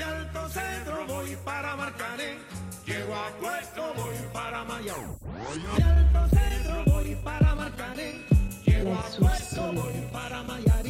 [0.00, 2.38] De Alto Cedro voy para Marcané.
[2.86, 5.18] Llego a Puerto, voy para Mayao.
[5.76, 8.24] De Alto Cedro voy para Marcané.
[8.64, 10.89] Llego a Puerto, voy para Mayarín.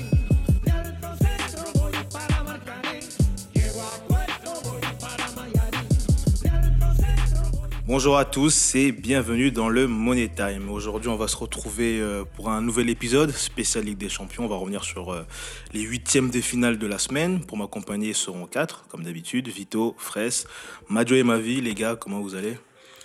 [7.91, 10.71] Bonjour à tous et bienvenue dans le Money Time.
[10.71, 14.45] Aujourd'hui, on va se retrouver euh, pour un nouvel épisode spécial Ligue des Champions.
[14.45, 15.27] On va revenir sur euh,
[15.73, 17.41] les huitièmes de finale de la semaine.
[17.45, 19.49] Pour m'accompagner seront quatre, comme d'habitude.
[19.49, 20.47] Vito, Fraisse,
[20.89, 21.61] Majo et Mavi.
[21.63, 22.57] Les gars, comment vous allez?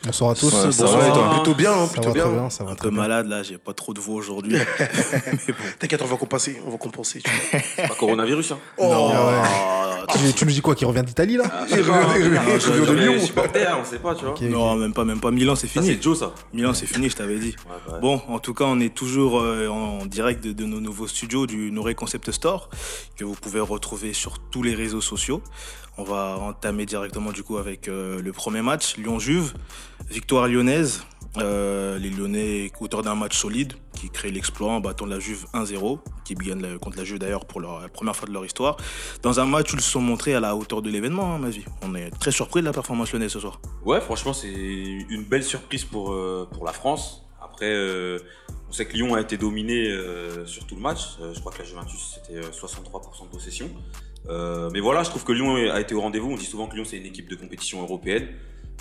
[0.03, 0.53] Bonsoir à tous.
[0.53, 0.99] Ouais, ça Bonsoir.
[0.99, 1.29] va toi?
[1.33, 2.23] Plutôt bien, hein, Ça plutôt va bien.
[2.25, 3.01] très bien, ça va Un très peu bien.
[3.01, 4.55] malade là, j'ai pas trop de voix aujourd'hui.
[5.47, 5.53] Bon.
[5.79, 7.21] T'inquiète, on va compenser, on va compenser.
[7.23, 7.87] tu vois.
[7.87, 8.59] Pas coronavirus, hein.
[8.77, 12.85] Oh, Ah, Tu, tu nous dis quoi Qui revient d'Italie là il revient- il revient-
[12.87, 13.13] de Lyon.
[13.17, 14.35] on sait pas, tu vois.
[14.49, 15.31] Non, même pas, même pas.
[15.31, 15.87] Milan, c'est fini.
[15.87, 16.33] c'est Joe, ça.
[16.53, 17.55] Milan, c'est fini, je t'avais dit.
[17.87, 17.99] Ouais, ouais.
[18.01, 21.47] Bon, en tout cas, on est toujours euh, en direct de, de nos nouveaux studios
[21.47, 22.69] du Noré Concept Store
[23.17, 25.41] que vous pouvez retrouver sur tous les réseaux sociaux.
[25.97, 29.53] On va entamer directement du coup avec euh, le premier match, Lyon-Juve,
[30.09, 31.03] victoire lyonnaise.
[31.37, 35.99] Euh, les Lyonnais, auteurs d'un match solide, qui crée l'exploit en battant la Juve 1-0,
[36.23, 38.77] qui gagnent contre la Juve d'ailleurs pour la première fois de leur histoire.
[39.21, 41.49] Dans un match où ils se sont montrés à la hauteur de l'événement, hein, ma
[41.49, 41.65] vie.
[41.81, 43.59] On est très surpris de la performance lyonnaise ce soir.
[43.83, 47.23] Ouais, franchement, c'est une belle surprise pour, euh, pour la France.
[47.41, 47.73] Après,
[48.67, 49.93] on sait que Lyon a été dominé
[50.45, 51.17] sur tout le match.
[51.33, 53.69] Je crois que la Juventus, c'était euh, 63% de possession.
[54.29, 56.31] Euh, mais voilà, je trouve que Lyon a été au rendez-vous.
[56.31, 58.27] On dit souvent que Lyon, c'est une équipe de compétition européenne.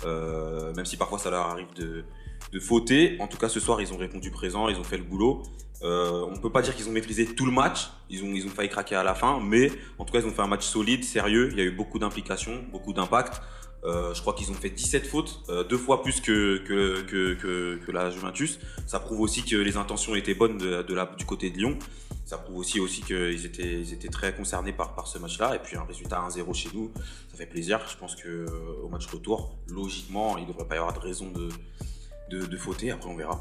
[0.05, 2.03] Euh, même si parfois ça leur arrive de,
[2.51, 3.17] de fauter.
[3.19, 5.43] En tout cas, ce soir, ils ont répondu présent, ils ont fait le boulot.
[5.83, 7.89] Euh, on ne peut pas dire qu'ils ont maîtrisé tout le match.
[8.09, 9.39] Ils ont, ils ont failli craquer à la fin.
[9.39, 11.49] Mais en tout cas, ils ont fait un match solide, sérieux.
[11.51, 13.41] Il y a eu beaucoup d'implications, beaucoup d'impact.
[13.87, 18.59] Je crois qu'ils ont fait 17 fautes, deux fois plus que, que, que, la Juventus.
[18.87, 21.77] Ça prouve aussi que les intentions étaient bonnes de la, du côté de Lyon.
[22.25, 25.55] Ça prouve aussi, qu'ils étaient, très concernés par, ce match-là.
[25.55, 26.91] Et puis un résultat 1-0 chez nous,
[27.29, 27.79] ça fait plaisir.
[27.87, 32.57] Je pense qu'au match retour, logiquement, il ne devrait pas y avoir de raison de,
[32.57, 32.89] fauter.
[32.91, 33.39] Après, on verra.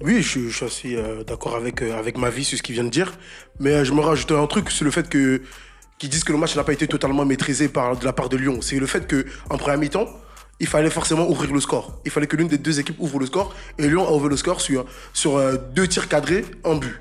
[0.00, 2.84] Oui, je, suis- assez euh, d'accord avec, euh, avec ma vie sur ce qu'il vient
[2.84, 3.12] de dire.
[3.58, 6.56] Mais euh, je me rajoute un truc sur le fait qu'ils disent que le match
[6.56, 8.60] n'a pas été totalement maîtrisé par, de la part de Lyon.
[8.60, 10.08] C'est le fait que en première mi-temps,
[10.60, 12.00] il fallait forcément ouvrir le score.
[12.04, 13.54] Il fallait que l'une des deux équipes ouvre le score.
[13.78, 14.86] Et Lyon a ouvert le score sur,
[15.36, 17.00] euh, deux tirs cadrés, en but.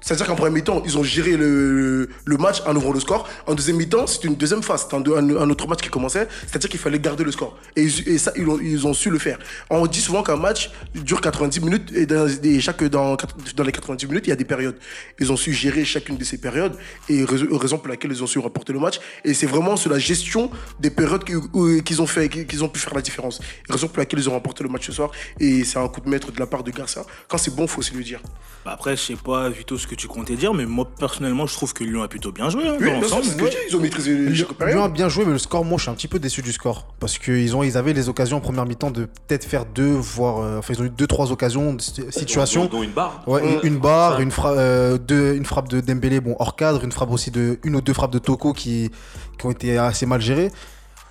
[0.00, 3.28] C'est-à-dire qu'en première mi-temps, ils ont géré le, match en ouvrant le score.
[3.46, 4.86] En deuxième mi-temps, c'est une deuxième phase.
[4.88, 6.26] C'est un, autre match qui commençait.
[6.46, 7.56] C'est-à-dire qu'il fallait garder le score.
[7.76, 9.38] Et, et ça, ils ont, ils ont su le faire.
[9.68, 13.16] On dit souvent qu'un match dure 90 minutes et, dans, et dans,
[13.56, 14.76] dans les 90 minutes, il y a des périodes.
[15.18, 16.76] Ils ont su gérer chacune de ces périodes
[17.08, 19.00] et raison, pour laquelle ils ont su remporter le match.
[19.24, 22.94] Et c'est vraiment sur la gestion des périodes qu'ils ont, fait, qu'ils ont pu faire
[22.94, 23.40] la différence.
[23.68, 25.10] Raison pour laquelle ils ont remporté le match ce soir.
[25.38, 27.02] Et c'est un coup de maître de la part de Garcia.
[27.28, 28.20] Quand c'est bon, faut aussi le dire.
[28.64, 31.54] Bah après, je sais pas, Vito, ce que tu comptais dire, mais moi, personnellement, je
[31.54, 32.66] trouve que Lyon a plutôt bien joué.
[32.68, 33.24] hein, Oui, dans l'ensemble.
[33.68, 36.06] Ils ont maîtrisé Lyon a bien joué, mais le score, moi, je suis un petit
[36.08, 36.86] peu déçu du score.
[37.00, 40.38] Parce qu'ils ont, ils avaient les occasions en première mi-temps de peut-être faire deux, voire.
[40.38, 42.66] euh, enfin, ils ont eu deux, trois occasions, de si- situations.
[42.66, 43.24] Dont, dont une barre.
[43.26, 44.22] Ouais, une barre, Ça.
[44.22, 47.58] une, fra- euh, deux- une frappe de Dembélé, bon, hors cadre, une frappe aussi de.
[47.64, 48.90] Une ou deux frappes de Toko qui,
[49.38, 50.52] qui ont été assez mal gérées.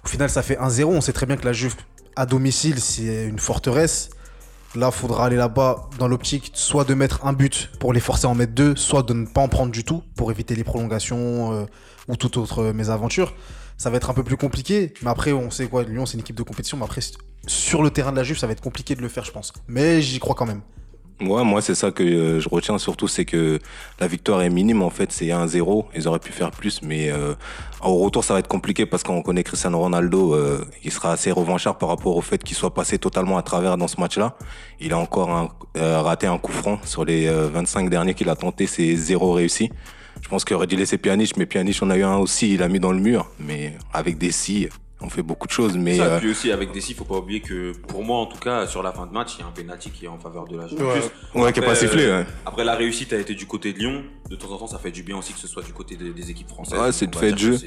[0.05, 0.85] Au final, ça fait 1-0.
[0.85, 1.75] On sait très bien que la Juve,
[2.15, 4.09] à domicile, c'est une forteresse.
[4.75, 8.29] Là, faudra aller là-bas dans l'optique soit de mettre un but pour les forcer à
[8.29, 11.53] en mettre deux, soit de ne pas en prendre du tout pour éviter les prolongations
[11.53, 11.65] euh,
[12.07, 13.33] ou toute autre euh, mésaventure.
[13.77, 16.19] Ça va être un peu plus compliqué, mais après, on sait quoi, Lyon, c'est une
[16.19, 17.01] équipe de compétition, mais après,
[17.47, 19.53] sur le terrain de la Juve, ça va être compliqué de le faire, je pense.
[19.67, 20.61] Mais j'y crois quand même.
[21.21, 23.59] Ouais, moi, c'est ça que euh, je retiens surtout, c'est que
[23.99, 24.81] la victoire est minime.
[24.81, 25.85] En fait, c'est 1-0.
[25.93, 27.33] Ils auraient pu faire plus, mais euh,
[27.83, 30.33] au retour, ça va être compliqué parce qu'on connaît Cristiano Ronaldo.
[30.33, 33.75] euh, il sera assez revanchard par rapport au fait qu'il soit passé totalement à travers
[33.75, 34.37] dans ce match-là.
[34.79, 38.65] Il a encore raté un coup franc sur les euh, 25 derniers qu'il a tenté.
[38.65, 39.69] C'est zéro réussi.
[40.21, 42.53] Je pense qu'il aurait dû laisser Pjanic, mais Pjanic, on a eu un aussi.
[42.53, 44.67] Il a mis dans le mur, mais avec des si.
[45.01, 47.15] On fait beaucoup de choses, mais Ça, euh, et puis aussi avec Dessy, faut pas
[47.15, 49.47] oublier que pour moi en tout cas sur la fin de match, il y a
[49.47, 51.09] un penalty qui est en faveur de la Juventus.
[51.35, 52.03] ouais, qui est pas sifflé.
[52.05, 52.25] euh, ouais.
[52.45, 54.03] Après la réussite a été du côté de Lyon.
[54.29, 56.11] De temps en temps, ça fait du bien aussi que ce soit du côté des,
[56.11, 56.77] des équipes françaises.
[56.79, 57.57] Ouais, c'est de fait de jeu.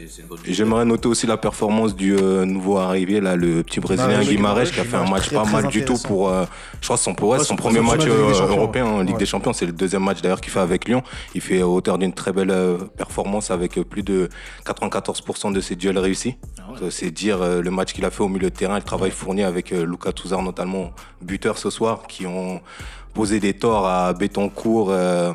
[0.47, 4.65] J'aimerais noter aussi la performance du euh, nouveau arrivé, là, le petit Brésilien Guimarães, Guimarães,
[4.71, 6.29] qui a fait un match très, pas très mal du tout pour.
[6.29, 6.45] euh,
[6.81, 8.57] je crois son, ouais, son son premier match match de Ligue des Champions.
[8.57, 9.53] européen en Ligue des Champions.
[9.53, 11.03] C'est le deuxième match d'ailleurs qu'il fait avec Lyon.
[11.35, 12.55] Il fait à hauteur d'une très belle
[12.97, 14.29] performance avec plus de
[14.65, 16.37] 94% de ses duels réussis.
[16.59, 19.11] Ah C'est dire euh, le match qu'il a fait au milieu de terrain, le travail
[19.11, 22.61] fourni avec euh, Luca Touzard notamment, buteur ce soir, qui ont
[23.15, 25.33] posé des torts à Betoncourt, euh,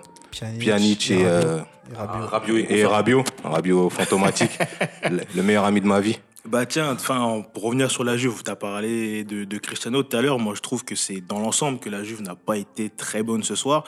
[0.60, 1.63] Pjanic et, et Rabiot.
[1.98, 4.60] Ah, Rabiot et Rabiot, Rabiot fantomatique,
[5.10, 6.19] le, le meilleur ami de ma vie.
[6.45, 10.16] Bah tiens, enfin, pour revenir sur la Juve, tu as parlé de, de Cristiano tout
[10.16, 10.40] à l'heure.
[10.40, 13.44] Moi, je trouve que c'est dans l'ensemble que la Juve n'a pas été très bonne
[13.44, 13.83] ce soir.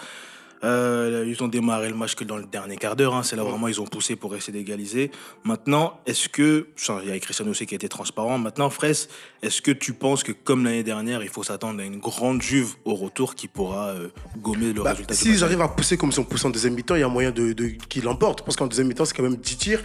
[0.64, 3.16] Euh, ils ont démarré le match que dans le dernier quart d'heure.
[3.16, 3.24] hein.
[3.24, 5.10] C'est là vraiment ils ont poussé pour essayer d'égaliser.
[5.46, 6.68] Maintenant, est-ce que
[7.04, 8.38] il y a Cristiano aussi qui a été transparent.
[8.38, 9.08] Maintenant, Fraisse,
[9.42, 12.74] est-ce que tu penses que comme l'année dernière, il faut s'attendre à une grande Juve
[12.84, 16.20] au retour qui pourra euh, gommer le Bah, résultat S'ils arrivent à pousser comme ils
[16.20, 18.44] ont poussé en deuxième mi-temps, il y a moyen de, de, qu'ils l'emportent.
[18.44, 19.82] Parce qu'en deuxième mi-temps, c'est quand même 10 tirs,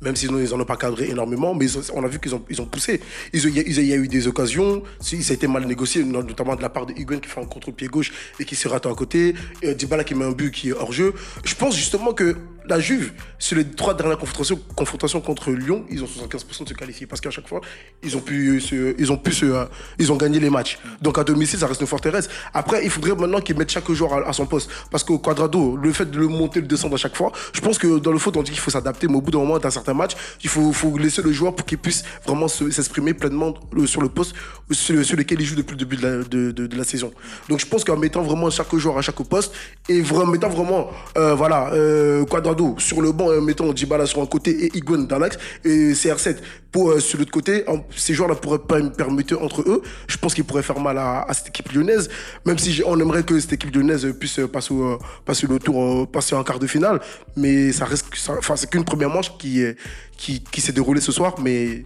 [0.00, 1.54] même s'ils n'en ont pas cadré énormément.
[1.54, 3.00] Mais ils ont- on a vu qu'ils ont, ils ont poussé.
[3.32, 5.64] Ils Il y, a- il y a eu des occasions, si- ça a été mal
[5.66, 8.54] négocié, no- notamment de la part de Higuain qui fait un contre-pied gauche et qui
[8.54, 9.34] se rate à côté.
[9.62, 11.14] Et Dybala qui met un but qui est hors jeu.
[11.44, 12.36] Je pense justement que
[12.68, 17.06] la Juve, sur les trois dernières confrontations, contre Lyon, ils ont 75% de se qualifier.
[17.06, 17.60] Parce qu'à chaque fois,
[18.02, 19.64] ils ont pu, se, ils ont pu se, euh,
[19.98, 20.78] ils ont gagné les matchs.
[21.00, 22.28] Donc à domicile, ça reste une forteresse.
[22.54, 24.70] Après, il faudrait maintenant qu'ils mettent chaque joueur à, son poste.
[24.90, 27.78] Parce qu'au Quadrado, le fait de le monter, le descendre à chaque fois, je pense
[27.78, 29.70] que dans le foot, on dit qu'il faut s'adapter, mais au bout d'un moment, dans
[29.70, 33.86] certains matchs, il faut, laisser le joueur pour qu'il puisse vraiment se- s'exprimer pleinement le-
[33.86, 34.34] sur le poste
[34.70, 37.12] sur, lequel il joue depuis le début de la, saison.
[37.48, 39.54] Donc je pense qu'en mettant vraiment chaque joueur à chaque poste
[39.88, 44.20] et vraiment mettant vraiment euh, voilà euh, Quadrado sur le banc, et mettant Dybala sur
[44.22, 46.36] un côté et Higuain dans l'axe et CR7
[46.70, 49.82] pour euh, sur l'autre côté, en- ces joueurs-là pourraient pas me permettre entre eux.
[50.08, 52.08] Je pense qu'ils pourraient faire mal à, à cette équipe lyonnaise,
[52.46, 55.82] même si on aimerait que cette équipe lyonnaise puisse euh, passer, au- passer le tour,
[56.02, 57.00] euh, passer en quart de finale,
[57.36, 58.06] mais ça reste,
[58.38, 59.76] enfin c'est qu'une première manche qui est-
[60.16, 61.84] qui, qui s'est déroulée ce soir, mais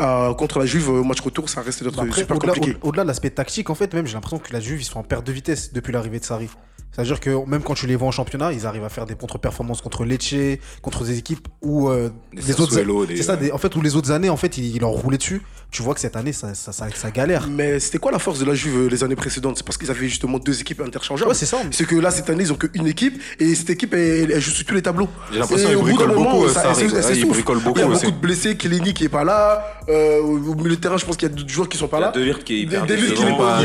[0.00, 2.76] euh, contre la Juve, euh, match retour, ça reste d'être Bah après, super au-delà, compliqué.
[2.82, 4.98] au- au-delà de l'aspect tactique, en fait, même j'ai l'impression que la Juve, ils sont
[4.98, 6.48] en perte de vitesse depuis l'arrivée de Sarri.
[6.96, 9.82] C'est-à-dire que même quand tu les vois en championnat, ils arrivent à faire des contre-performances
[9.82, 10.34] contre Lecce,
[10.80, 13.82] contre des équipes où euh, les autres, Sassuolo, des- c'est ça, des- en fait, où
[13.82, 15.42] les autres années, en fait, ils, ils leur roulaient dessus.
[15.70, 17.48] Tu vois que cette année, ça, ça, ça- ça galère.
[17.50, 19.58] Mais c'était quoi la force de la Juve euh, les années précédentes?
[19.58, 21.28] C'est parce qu'ils avaient justement deux équipes interchangeables.
[21.28, 21.58] Ouais, c'est ça.
[21.70, 24.52] C'est que là, cette année, ils ont qu'une équipe et cette équipe, elle, elle joue
[24.52, 25.08] sur tous les tableaux.
[25.32, 26.98] J'ai l'impression Et qu'il au bout d'un bricole moment, beaucoup, ça- Sarri, elle- ouais, elle
[26.98, 27.32] il s'essouffle.
[27.32, 28.06] bricole beaucoup Il y a aussi.
[28.06, 29.64] beaucoup de blessés, Kellini qui est pas là.
[29.88, 32.00] euh, au milieu de terrain, je pense qu'il y a d'autres joueurs qui sont pas
[32.00, 32.10] là.
[32.10, 33.60] De Ligt qui est hyper qui n'est pas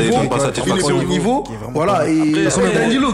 [0.92, 1.44] au Ils niveau.
[1.72, 2.08] Voilà.
[2.08, 2.48] Et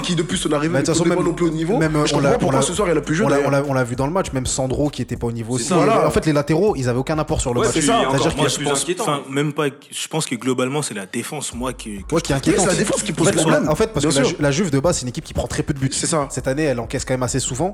[0.09, 1.77] Qui, depuis son arrivée, Mais de toute ne façon, pas même- non plus au niveau.
[1.77, 3.27] même, je on comprends l'a- on pourquoi ce soir, il a plus joué.
[3.67, 5.65] On l'a- vu dans le match, même Sandro qui était pas au niveau aussi.
[5.67, 5.77] ça.
[5.77, 6.07] Voilà.
[6.07, 7.75] En fait, les latéraux, ils avaient aucun apport sur le Ouais, match.
[7.75, 7.87] c'est ça.
[7.87, 9.67] C'est-à-dire Encore qu'il y a- moins Moi, je plus pense, enfin, même pas.
[9.91, 12.05] Je pense que globalement, c'est la défense, moi, qui.
[12.09, 12.63] que Ouais, je qui inquiétant.
[12.63, 13.69] c'est la défense qui pose problème.
[13.69, 15.75] En fait, parce que la Juve de base, c'est une équipe qui prend très peu
[15.75, 15.91] de buts.
[15.93, 16.27] C'est ça.
[16.31, 17.73] Cette année, elle encaisse quand même assez souvent.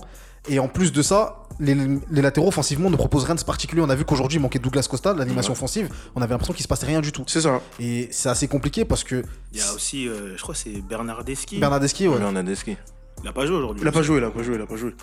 [0.49, 1.75] Et en plus de ça, les,
[2.11, 3.81] les latéraux offensivement ne proposent rien de particulier.
[3.83, 5.89] On a vu qu'aujourd'hui, il manquait Douglas Costa, l'animation offensive.
[6.15, 7.25] On avait l'impression qu'il se passait rien du tout.
[7.27, 7.61] C'est ça.
[7.81, 10.83] Et c'est assez compliqué parce que Il y a aussi, euh, je crois, que c'est
[10.83, 11.59] Bernardeschi.
[11.59, 12.19] Bernardeschi, ouais.
[12.19, 12.77] Bernardeschi.
[13.23, 13.81] Il a pas joué aujourd'hui.
[13.83, 14.95] Il a pas joué, il a pas joué, il a pas joué.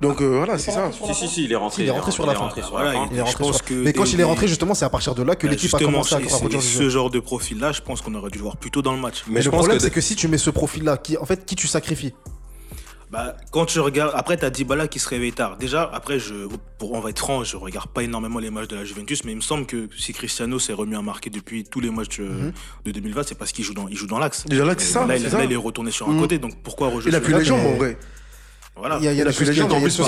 [0.00, 0.90] Donc euh, voilà, c'est ça.
[0.92, 1.84] Si, si, si, il est rentré.
[1.84, 2.48] Il est rentré sur la fin.
[3.12, 3.44] Il est rentré
[3.76, 5.78] Mais quand il est rentré, justement, c'est à partir de là que Bah, l'équipe a
[5.78, 6.60] commencé à jeu.
[6.60, 9.00] ce genre de profil-là, je pense qu'on aurait dû le voir plus tôt dans le
[9.00, 9.22] match.
[9.28, 11.16] Mais Mais je le pense problème, que c'est que si tu mets ce profil-là, qui,
[11.18, 12.14] en fait, qui tu sacrifies?
[13.10, 15.56] Bah, quand tu regardes, après t'as Dybala qui se réveille tard.
[15.56, 16.46] Déjà, après, je,
[16.78, 19.32] pour, on va être franc, je regarde pas énormément les matchs de la Juventus, mais
[19.32, 22.50] il me semble que si Cristiano s'est remis à marquer depuis tous les matchs euh,
[22.84, 24.44] de 2020, c'est parce qu'il joue dans, il joue dans l'axe.
[24.46, 25.06] Déjà c'est ça.
[25.06, 25.44] Là, il, c'est là, ça.
[25.44, 26.20] il est retourné sur un Mhm.
[26.20, 27.96] côté, donc pourquoi rejouer Il a plus le les jambes en vrai.
[28.78, 28.98] Voilà.
[29.00, 30.00] Il y a, il y a en plus,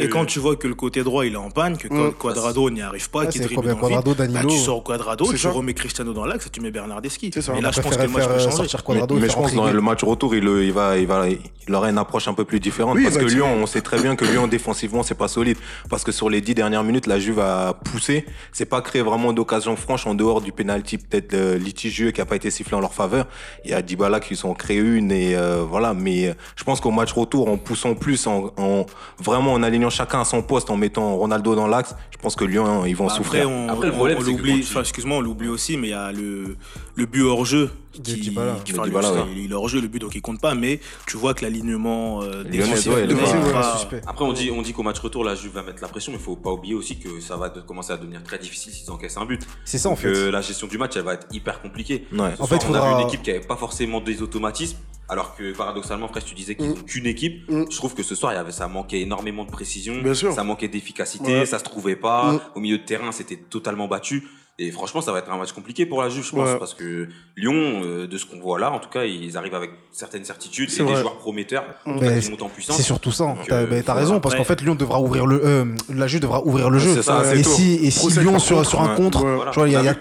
[0.00, 1.88] Et quand, tu vois que le côté droit il est en panne, que.
[2.10, 4.48] Quadrado n'y arrive pas, Ouais, qu'il dribble Quadrado, dans le vide, Danilo.
[4.48, 5.50] bah, tu sors Quadrado, tu ça.
[5.50, 7.30] remets Cristiano dans l'axe et tu mets Bernardeschi.
[7.48, 8.62] On là, je pense que le match euh, changer.
[8.62, 11.26] Mais, Quadrado mais je pense que dans le match retour, il, il, va, il, va,
[11.28, 12.96] il aura une approche un peu plus différente.
[12.96, 15.56] Oui, parce va que Lyon, on sait très bien que Lyon, défensivement, c'est pas solide.
[15.88, 18.24] Parce que sur les dix dernières minutes, la Juve a poussé.
[18.52, 22.26] C'est pas créé vraiment d'occasion franche en dehors du penalty peut-être euh, litigieux qui a
[22.26, 23.26] pas été sifflé en leur faveur.
[23.64, 25.94] Il y a Dybala qui sont créé une et euh, voilà.
[25.94, 28.86] Mais euh, je pense qu'au match retour, en poussant plus, en, en
[29.18, 32.44] vraiment en alignant chacun à son poste, en mettant Ronaldo dans l'axe, je pense que
[32.44, 33.50] Lyon, ils vont Bah, Après, souffrir.
[33.50, 35.48] on, Après, le on- problème, on c'est que l'oublie, quand tu- enfin, excuse-moi, on l'oublie
[35.48, 36.56] aussi, mais il y a le,
[36.94, 37.70] le but hors jeu.
[37.98, 38.56] De Qui, Dybala.
[38.64, 39.26] qui- De enfin, Dybala, le- ouais.
[39.36, 42.22] il est hors jeu le but donc il compte pas mais tu vois que l'alignement
[42.22, 44.00] euh, défensif ouais, il ouais.
[44.06, 46.18] Après, on dit, on dit qu'au match retour, la Juve va mettre la pression, mais
[46.18, 48.90] il faut pas oublier aussi que ça va de- commencer à devenir très difficile s'ils
[48.90, 49.42] encaissent un but.
[49.64, 50.08] C'est ça, en Donc, fait.
[50.08, 52.06] euh, la gestion du match, elle va être hyper compliquée.
[52.14, 54.78] En soir, fait, il on a vu une équipe qui avait pas forcément des automatismes,
[55.08, 56.74] alors que paradoxalement, Frère, tu disais qu'ils Mm.
[56.74, 57.50] n'ont qu'une équipe.
[57.50, 57.64] Mm.
[57.70, 60.32] Je trouve que ce soir, il y avait, ça manquait énormément de précision, Bien sûr.
[60.32, 61.46] ça manquait d'efficacité, Ouais.
[61.46, 62.32] ça se trouvait pas.
[62.32, 62.40] Mm.
[62.54, 64.26] Au milieu de terrain, c'était totalement battu.
[64.64, 66.58] Et franchement, ça va être un match compliqué pour la Juve, je pense, Ouais.
[66.58, 69.70] parce que Lyon, euh, de ce qu'on voit là, en tout cas, ils arrivent avec
[69.90, 71.00] certaines certitudes C'est des vrai.
[71.00, 71.64] joueurs prometteurs.
[71.86, 72.76] Mais qui montent en puissance.
[72.76, 73.34] C'est surtout ça.
[73.48, 75.40] T'as euh, bah, t'as raison, parce qu'en fait, Lyon devra ouvrir le.
[75.44, 76.94] euh, la Juve devra ouvrir le jeu.
[76.94, 79.20] C'est ça, c'est et, si, et si Lyon sur, contre, sur un contre.
[79.24, 79.52] Voilà.
[79.66, 79.94] il y a, y a- a- a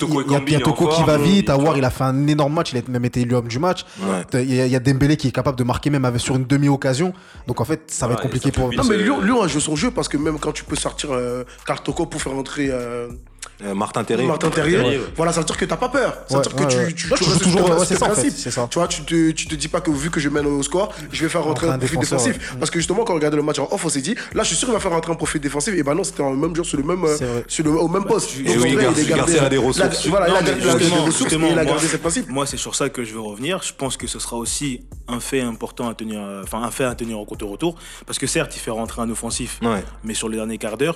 [0.61, 1.49] Toko qui va vite.
[1.49, 2.71] Awar, il a fait un énorme match.
[2.73, 3.85] Il a même été l'homme du match.
[4.33, 7.13] Il y, a- Dembélé qui est capable de marquer même avec, sur une demi-occasion.
[7.47, 8.71] Donc en fait, ça va être compliqué pour.
[8.73, 11.09] Non, mais Lyon, Lyon a joué son jeu parce que même quand tu peux sortir
[11.11, 12.69] euh, Karl Toko pour faire entrer
[13.63, 14.27] euh, Euh, Martin Terrier.
[14.27, 14.77] Martin Terrier.
[14.79, 15.01] Ouais.
[15.15, 16.17] Voilà, ça veut dire que t'as pas peur.
[16.27, 18.33] Ça veut Ouais, dire que ouais, tu, tu, restes toujours, c'est ça, en fait, principes.
[18.37, 18.67] c'est ça.
[18.69, 20.93] Tu vois, tu te, tu te dis pas que vu que je mène au score,
[21.11, 22.55] je vais faire rentrer un un profil défensif.
[22.59, 24.47] Parce que justement, quand on regardait le match en off, on s'est dit, là, je
[24.49, 25.73] suis sûr qu'il va faire rentrer un profil défensif.
[25.75, 28.05] Et ben non, c'était en même jour sur le même, euh, sur le, au même
[28.05, 28.31] poste.
[28.39, 30.07] Et Donc, oui, Garcia- a des la- ressources.
[30.07, 30.51] Voilà, il a des
[31.01, 32.29] ressources et il a moi- gardé ses principes.
[32.29, 33.61] Moi, c'est sur ça que je veux revenir.
[33.63, 36.83] Je pense que ce sera aussi un fait important à tenir, euh, enfin un fait
[36.85, 37.75] à tenir en compte au retour,
[38.05, 39.59] parce que certes, il fait rentrer un offensif,
[40.03, 40.95] mais sur le dernier quart d'heure,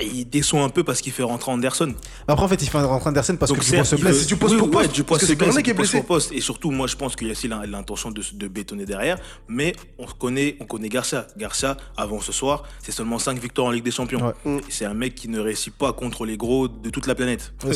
[0.00, 1.94] il déçoit un peu parce qu'il fait rentrer Anderson.
[2.28, 4.14] Après, en fait, il fait rentrer Andersen parce que Donc, Dubois certes, se blesse.
[4.14, 5.50] veut- c'est du poste oui, pour ouais, poste, du parce poste que c'est pour poste,
[5.56, 5.96] Cornet qui est blessé.
[5.98, 6.32] pour poste.
[6.32, 9.18] Et surtout, moi, je pense qu'il y a aussi l'in- l'intention de, de bétonner derrière.
[9.48, 11.26] Mais on connaît, on connaît Garcia.
[11.36, 14.24] Garcia, avant ce soir, c'est seulement 5 victoires en Ligue des Champions.
[14.44, 14.58] Ouais.
[14.58, 14.60] Mm.
[14.68, 17.52] C'est un mec qui ne réussit pas contre les gros de toute la planète.
[17.64, 17.72] Ouais,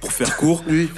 [0.00, 0.62] pour faire court.
[0.68, 0.88] Oui.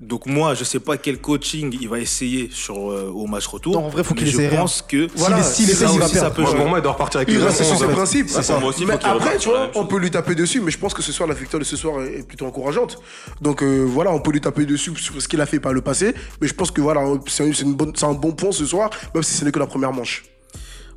[0.00, 3.72] Donc moi, je sais pas quel coaching il va essayer sur euh, au match retour.
[3.72, 4.50] Non, en vrai, faut qu'il je rien.
[4.50, 6.34] pense que Voilà, S'il ça il va perdre.
[6.34, 6.60] peut Moi, jouer.
[6.60, 8.28] pour moi, il doit repartir avec sur principes.
[8.28, 8.58] C'est ça.
[8.58, 10.70] Moi aussi, Mais faut qu'il après, tu sur vois, on peut lui taper dessus, mais
[10.70, 12.98] je pense que ce soir, la victoire de ce soir est plutôt encourageante.
[13.40, 15.80] Donc euh, voilà, on peut lui taper dessus sur ce qu'il a fait par le
[15.80, 19.34] passé, mais je pense que voilà, une c'est un bon point ce soir, même si
[19.34, 20.24] ce n'est que la première manche.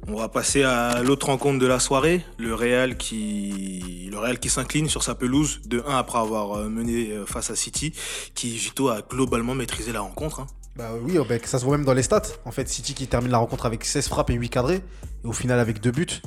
[0.08, 4.02] On va passer à l'autre rencontre de la soirée, le Real qui
[4.48, 7.94] s'incline sur sa pelouse de 1 après avoir euh, mené euh, face à City,
[8.34, 10.42] qui Gito a globalement maîtrisé la rencontre.
[10.42, 10.48] hein.
[10.76, 12.22] Bah oui, oh, bah, ça se voit même dans les stats.
[12.46, 14.82] En fait, City qui termine la rencontre avec 16 frappes et 8 cadrés,
[15.24, 16.22] et au final avec 2 buts,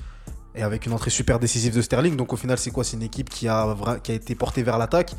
[0.54, 2.16] et avec une entrée super décisive de Sterling.
[2.16, 2.84] Donc au final, c'est quoi?
[2.84, 3.74] C'est une équipe qui a,
[4.08, 5.14] été portée vers l'attaque,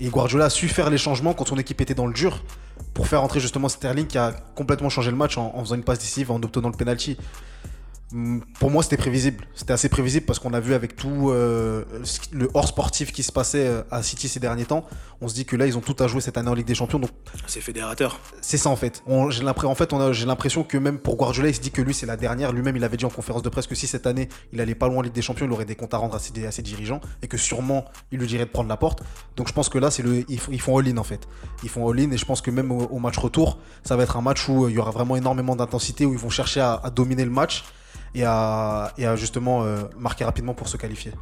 [0.00, 2.42] et Guardiola a su faire les changements quand son équipe était dans le dur,
[2.94, 5.84] pour faire entrer justement Sterling qui a complètement changé le match en, en faisant une
[5.84, 7.18] passe décisive, en obtenant le penalty.
[8.12, 9.44] Hum, Pour moi, c'était prévisible.
[9.54, 11.84] C'était assez prévisible parce qu'on a vu avec tout euh,
[12.32, 14.86] le hors sportif qui se passait euh, à City ces derniers temps,
[15.20, 16.76] on se dit que là, ils ont tout à jouer cette année en Ligue des
[16.76, 17.00] Champions.
[17.00, 17.10] Donc
[17.48, 18.20] C'est fédérateur.
[18.40, 19.02] c'est ça en fait.
[19.06, 21.60] On- j'ai l'impression, en fait, on a- j'ai l'impression que même pour Guardiola, il se
[21.60, 22.52] dit que lui c'est la dernière.
[22.52, 24.86] Lui-même, il avait dit en conférence de presse que si cette année il allait pas
[24.86, 26.62] loin en Ligue des Champions, il aurait des comptes à rendre à ses, à ses
[26.62, 29.02] dirigeants et que sûrement il lui dirait de prendre la porte.
[29.34, 31.26] Donc je pense que là, c'est le, ils, font- ils font all-in en fait.
[31.64, 34.16] Ils font all-in et je pense que même au, au match retour, ça va être
[34.16, 36.80] un match où euh, il y aura vraiment énormément d'intensité, où ils vont chercher à,
[36.84, 37.64] à dominer le match
[38.16, 41.12] et à, justement euh, marquer rapidement pour se qualifier.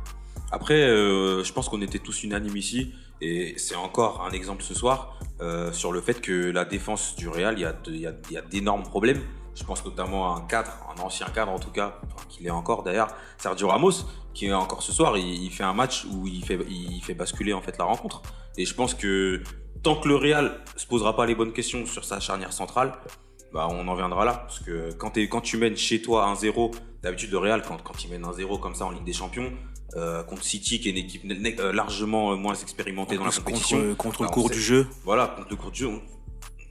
[0.52, 4.74] Après, euh, je pense qu'on était tous unanimes ici, et c'est encore un exemple ce
[4.74, 9.20] soir euh, sur le fait que la défense du Real, il y a d'énormes problèmes.
[9.56, 12.82] Je pense notamment à un cadre, un ancien cadre en tout cas, qu'il est encore
[12.82, 13.08] d'ailleurs,
[13.38, 13.92] Sergio Ramos,
[14.32, 17.52] qui est encore ce soir, il, fait un match où il fait, il fait basculer
[17.52, 18.22] en fait la rencontre.
[18.56, 19.42] Et je pense que
[19.82, 22.92] tant que le Real se posera pas les bonnes questions sur sa charnière centrale,
[23.54, 24.34] bah, on en viendra là.
[24.46, 28.23] Parce que quand, tu mènes chez toi 1-0, d'habitude le Real, quand, quand il mène
[28.23, 29.52] 1-0 comme ça en Ligue des Champions,
[29.96, 33.94] euh, contre City, qui est une équipe euh, largement euh, moins expérimentée dans la compétition,
[33.94, 34.87] contre bah, le cours sait- du jeu.
[35.04, 36.02] voilà, contre le cours du jeu, on,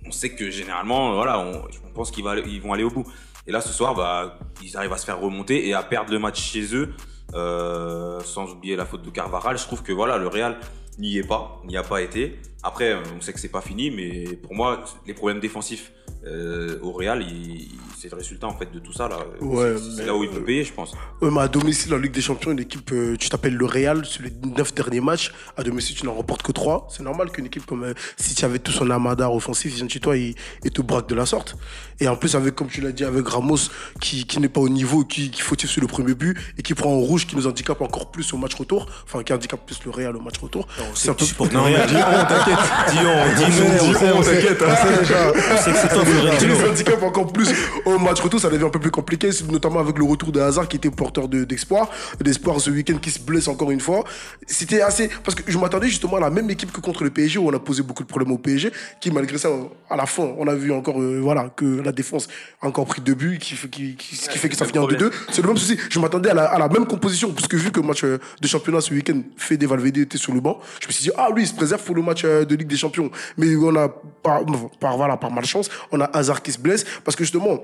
[0.06, 3.06] on sait que généralement, voilà, on, on pense qu'ils ils vont aller au bout.
[3.48, 6.20] Et là, ce soir, bah, ils arrivent à se faire remonter et à perdre le
[6.20, 6.94] match chez eux,
[7.34, 9.58] euh, sans oublier la faute de Carvaral.
[9.58, 10.60] Je trouve que voilà, le Real
[11.00, 12.40] n'y est pas, n'y a pas été.
[12.62, 15.94] Après, on sait que c'est pas fini, mais pour moi, les problèmes défensifs
[16.26, 17.68] euh, au Real, il-
[18.00, 19.18] c'est le résultat en fait de tout ça là.
[19.40, 20.92] Ouais, c'est là où ils vont euh, payer, je pense.
[21.22, 24.04] Ouais, mais à domicile, en Ligue des Champions, une équipe, euh, tu t'appelles le Real,
[24.06, 26.88] sur les 9 derniers matchs, à domicile, tu n'en remportes que 3.
[26.90, 30.18] C'est normal qu'une équipe comme euh, City, avec tout son amadar offensif, vienne chez toi
[30.18, 31.56] et, et te braque de la sorte.
[32.02, 33.58] Et en plus, avec, comme tu l'as dit, avec Ramos,
[34.02, 36.74] qui, qui n'est pas au niveau, qui, qui fautif sur le premier but, et qui
[36.74, 39.80] prend en rouge, qui nous handicape encore plus au match retour, enfin, qui handicape plus
[39.86, 40.68] le Real au match retour.
[40.94, 41.88] C'est un peu Tu Non, le mais Real.
[41.88, 42.58] dis on, t'inquiète.
[42.92, 43.90] Dis-on, dis-nous.
[43.90, 44.62] on sait, on sait, t'inquiète.
[44.64, 46.56] On sait que c'est toi, qui Florentino.
[46.56, 47.50] nous handicape encore plus
[47.86, 50.68] au match retour, ça devient un peu plus compliqué, notamment avec le retour de Hazard
[50.68, 51.90] qui était porteur de- d'espoir,
[52.22, 54.04] d'espoir ce week-end qui se blesse encore une fois.
[54.48, 55.10] C'était assez.
[55.24, 57.54] Parce que je m'attendais justement à la même équipe que contre le PSG où on
[57.54, 59.50] a posé beaucoup de problèmes au PSG, qui malgré ça,
[59.90, 62.28] à la fin, on a vu encore euh, voilà, que la défense
[62.62, 64.80] a encore pris deux buts, qui, fait- qui, qui, ce qui fait que ça finit
[64.80, 65.12] en même 2-2.
[65.32, 65.78] C'est le même souci.
[65.90, 68.18] Je m'attendais à la, à la même composition, parce que vu que le match euh,
[68.42, 71.30] de championnat ce week-end, Fede Valverde était sur le banc, je me suis dit, ah
[71.34, 73.10] lui, il se préserve pour le match euh, de Ligue des Champions.
[73.38, 73.88] Mais on a,
[74.22, 74.42] par,
[74.80, 77.60] par, voilà, par malchance, on a Hazard qui se blesse, parce que justement,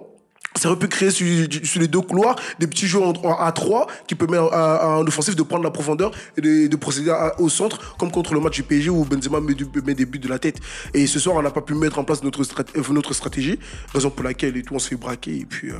[0.55, 1.25] ça aurait pu créer sur,
[1.63, 5.01] sur les deux couloirs des petits jeux en, en A3 qui permettent à, à un
[5.07, 8.39] offensif de prendre la profondeur et de, de procéder à- au centre, comme contre le
[8.39, 10.59] match du PSG où Benzema met, du- met des buts de la tête.
[10.93, 13.59] Et ce soir, on n'a pas pu mettre en place notre, strat- euh, notre stratégie,
[13.93, 15.37] raison pour laquelle et tout, on se fait braquer.
[15.37, 15.75] Et puis, euh,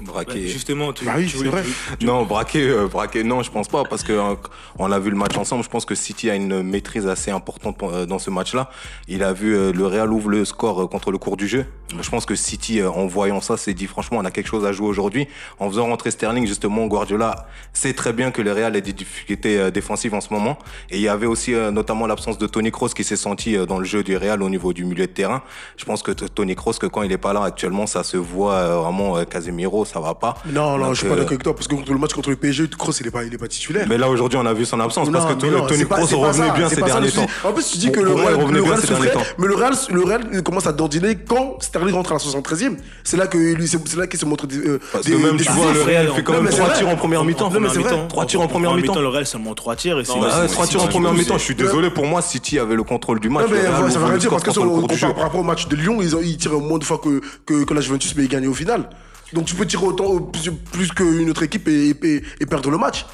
[0.00, 0.40] Braqué.
[0.40, 1.62] Ouais, Justement, tu, Bah oui, tu vrai.
[1.98, 4.34] tu- Non, braqué, euh, braqué, non, je pense pas, parce que euh,
[4.78, 5.62] on a vu le match ensemble.
[5.62, 8.70] Je pense que City a une maîtrise assez importante pour- euh, dans ce match-là.
[9.06, 11.66] Il a vu euh, le Real ouvre le score euh, contre le cours du jeu.
[12.00, 14.46] Je pense que City, euh, en voyant ça, s'est dit franchement, franchement, on a quelque
[14.48, 15.26] chose à jouer aujourd'hui.
[15.58, 19.58] En faisant rentrer Sterling, justement, Guardiola sait très bien que le Real a des difficultés
[19.58, 20.58] euh, défensives en ce moment.
[20.90, 23.66] Et il y avait aussi euh, notamment l'absence de Tony Kroos qui s'est senti euh,
[23.66, 25.42] dans le jeu du Real au niveau du milieu de terrain.
[25.76, 28.76] Je pense que Tony Kroos, que quand il est pas là actuellement, ça se voit
[28.76, 29.24] vraiment.
[29.24, 30.34] Casemiro, ça va pas.
[30.46, 32.30] Non, non, Donc, je suis pas d'accord avec toi parce que contre le match contre
[32.30, 33.86] le PSG, Kroos il est pas, il est pas titulaire.
[33.88, 36.68] Mais là aujourd'hui, on a vu son absence parce que Non, Tony Kroos revenait bien
[36.68, 37.26] ces derniers temps.
[37.44, 39.20] En plus, tu dis que le Real, temps.
[39.38, 42.76] mais le Real, le Real commence à dandiner quand Sterling rentre à la 73e.
[43.02, 44.58] C'est là que lui, c'est c'est là qu'il se montre des.
[44.58, 46.56] euh, Parce des- que même, des- tu vois, le Real fait quand même mais c'est
[46.58, 46.78] trois vrai.
[46.78, 47.50] tirs en première mi-temps.
[47.50, 48.06] Non, mais c'est vrai.
[48.08, 49.00] Trois tirs en première mi-temps.
[49.00, 51.12] Le Real seulement 3 tirs et c'est Ah ouais, c'est- trois c'est- tirs en première
[51.14, 51.38] mi-temps.
[51.38, 53.46] Je suis désolé pour moi, City avait le contrôle du match.
[53.46, 55.44] Non, mais le Real ça veut le rien dire score parce que par rapport au
[55.44, 58.28] match de Lyon, ils, ont, ils tirent moins de fois que, la Juventus, mais ils
[58.28, 58.88] gagnent au final.
[59.32, 62.78] Donc tu peux tirer autant, plus, plus qu'une autre équipe et, et- et perdre le
[62.78, 63.04] match.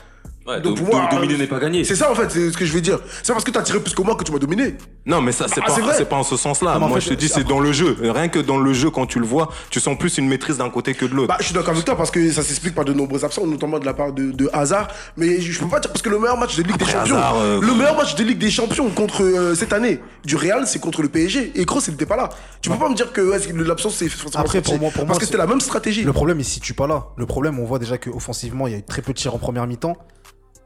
[0.50, 1.84] Ouais, Donc, do- pour moi, do- dominer n'est pas gagné.
[1.84, 2.98] C'est ça en fait, c'est ce que je veux dire.
[3.22, 4.74] C'est parce que t'as tiré plus que moi que tu m'as dominé.
[5.06, 5.94] Non, mais ça, c'est Ah, pas, c'est vrai.
[5.96, 6.78] c'est pas en ce sens-là.
[6.78, 7.96] Moi, fait, je te dis, c'est- c'est dans le jeu.
[8.02, 10.70] Rien que dans le jeu, quand tu le vois, tu sens plus une maîtrise d'un
[10.70, 11.28] côté que de l'autre.
[11.28, 13.78] Bah, je suis d'accord avec toi parce que ça s'explique par de nombreux absents, notamment
[13.78, 14.88] de la part de, de Hazard.
[15.16, 16.92] Mais je, je peux pas dire parce que le meilleur match de Ligue des Après,
[16.92, 20.36] Champions, Hazard, euh, le meilleur match de Ligue des Champions contre euh, cette année du
[20.36, 21.52] Real, c'est contre le PSG.
[21.54, 22.28] Et Kroos, il n'était pas là.
[22.60, 24.80] Tu peux pas me dire que ouais, c'est- l'absence c'est forcément Après, pour sorti.
[24.80, 26.02] moi- pour parce moi, que c'est- c'était la même stratégie.
[26.02, 27.06] Le problème, il se situe pas là.
[27.16, 29.38] Le problème, on voit déjà qu'offensivement, il y a eu très peu de tirs en
[29.38, 29.96] première mi-temps.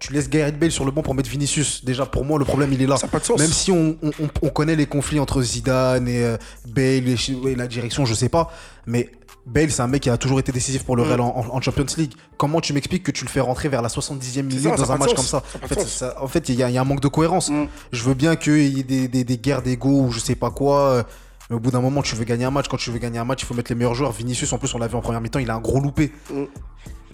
[0.00, 1.84] Tu laisses Gareth Bale sur le banc pour mettre Vinicius.
[1.84, 2.96] Déjà, pour moi, le problème, il est là.
[2.96, 3.38] Ça pas de sens.
[3.40, 6.36] Même si on, on- on- on connaît les conflits entre Zidane et euh,
[6.68, 8.52] Bale et, la direction, je sais pas.
[8.86, 9.10] Mais
[9.46, 11.08] Bale, c'est un mec qui a toujours été décisif pour le Mm.
[11.08, 12.12] Real en, Champions League.
[12.36, 14.96] Comment tu m'expliques que tu le fais rentrer vers la 70e minute ça, dans un
[14.98, 15.16] match sens.
[15.16, 15.42] comme ça?
[15.62, 15.88] En fait, sens.
[15.88, 17.48] ça- en fait, il y, a il y a un manque de cohérence.
[17.50, 17.66] Mm.
[17.92, 20.50] Je veux bien qu'il y ait des, des- des guerres d'ego ou je sais pas
[20.50, 20.80] quoi.
[20.88, 21.02] euh,
[21.50, 22.68] Mais au bout d'un moment, tu veux gagner un match.
[22.68, 24.12] Quand tu veux gagner un match, il faut mettre les meilleurs joueurs.
[24.12, 26.10] Vinicius, en plus, on l'a vu en première mi-temps, il a un gros loupé.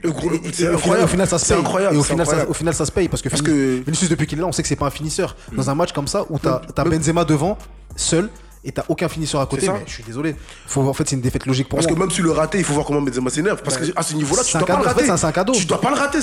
[0.03, 1.05] Le gros- c'est incroyable.
[1.05, 1.59] Au final, ça se paye.
[1.61, 2.51] incroyable, Et au c'est final, ça, incroyable.
[2.51, 4.53] au final, ça se paye parce que, Parce que- Vinicius, depuis qu'il est là, on
[4.53, 5.37] sait que c'est pas un finisseur.
[5.53, 7.59] Dans un match comme ça où t'as as Mais- Benzema devant,
[7.97, 8.31] seul,
[8.65, 10.37] et t'as aucun finisseur à côté, mais je suis désolé.
[10.67, 12.07] Faut, en fait, c'est une défaite logique pour Parce que moi.
[12.07, 13.63] même si le raté, il faut voir comment Benzema s'énerve.
[13.63, 14.81] Parce que à ce niveau-là, tu dois pas le.
[14.81, 15.17] En fait, rater.
[15.19, 15.53] c'est un cadeau.
[15.55, 16.19] Tu dois pas le rater.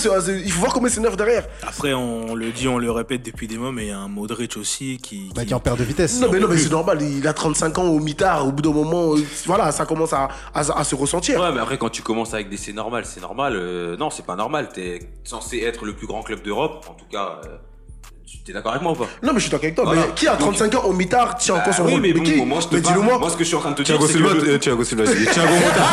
[0.46, 1.46] Il faut voir comment il s'énerve derrière.
[1.64, 4.08] Après, on le dit, on le répète depuis des mois, mais il y a un
[4.08, 5.30] Modric aussi qui.
[5.36, 6.20] Bah, qui- qui en perd de vitesse.
[6.22, 7.02] Non, mais non, mais c'est normal.
[7.02, 8.48] Il a 35 ans au mitard.
[8.48, 11.40] Au bout d'un moment, euh, voilà, ça commence à, à- à se ressentir.
[11.40, 13.54] Ouais, mais après, quand tu commences avec des c'est normal, c'est normal.
[13.56, 14.70] euh, non, c'est pas normal.
[14.74, 16.86] T'es censé être le plus grand club d'Europe.
[16.90, 17.58] En tout cas, euh,
[18.30, 19.86] tu- t'es d'accord avec moi ou pas Non, mais je suis d'accord avec toi.
[19.86, 20.02] Voilà.
[20.08, 22.36] Mais qui a 35 ans au mitard tient encore son Oui, rôle mais bon, qui
[22.44, 23.18] moi, je te Mais parle- dis-le-moi.
[23.20, 24.50] Moi, ce que je suis en train de te dire, Thiago c'est Silva, que le-
[24.54, 25.84] euh, Thiago Silva, j'ai dit Thiago Motta.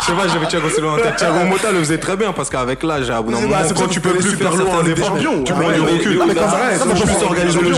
[0.00, 1.16] Je sais pas, j'avais Thiago Silva en tête.
[1.16, 3.76] Thiago Motta le faisait très bien parce qu'avec l'âge, à bout d'un moment, bah, quand
[3.76, 5.44] ça tu peux plus faire loin des Champions.
[5.44, 6.22] tu prends du recul.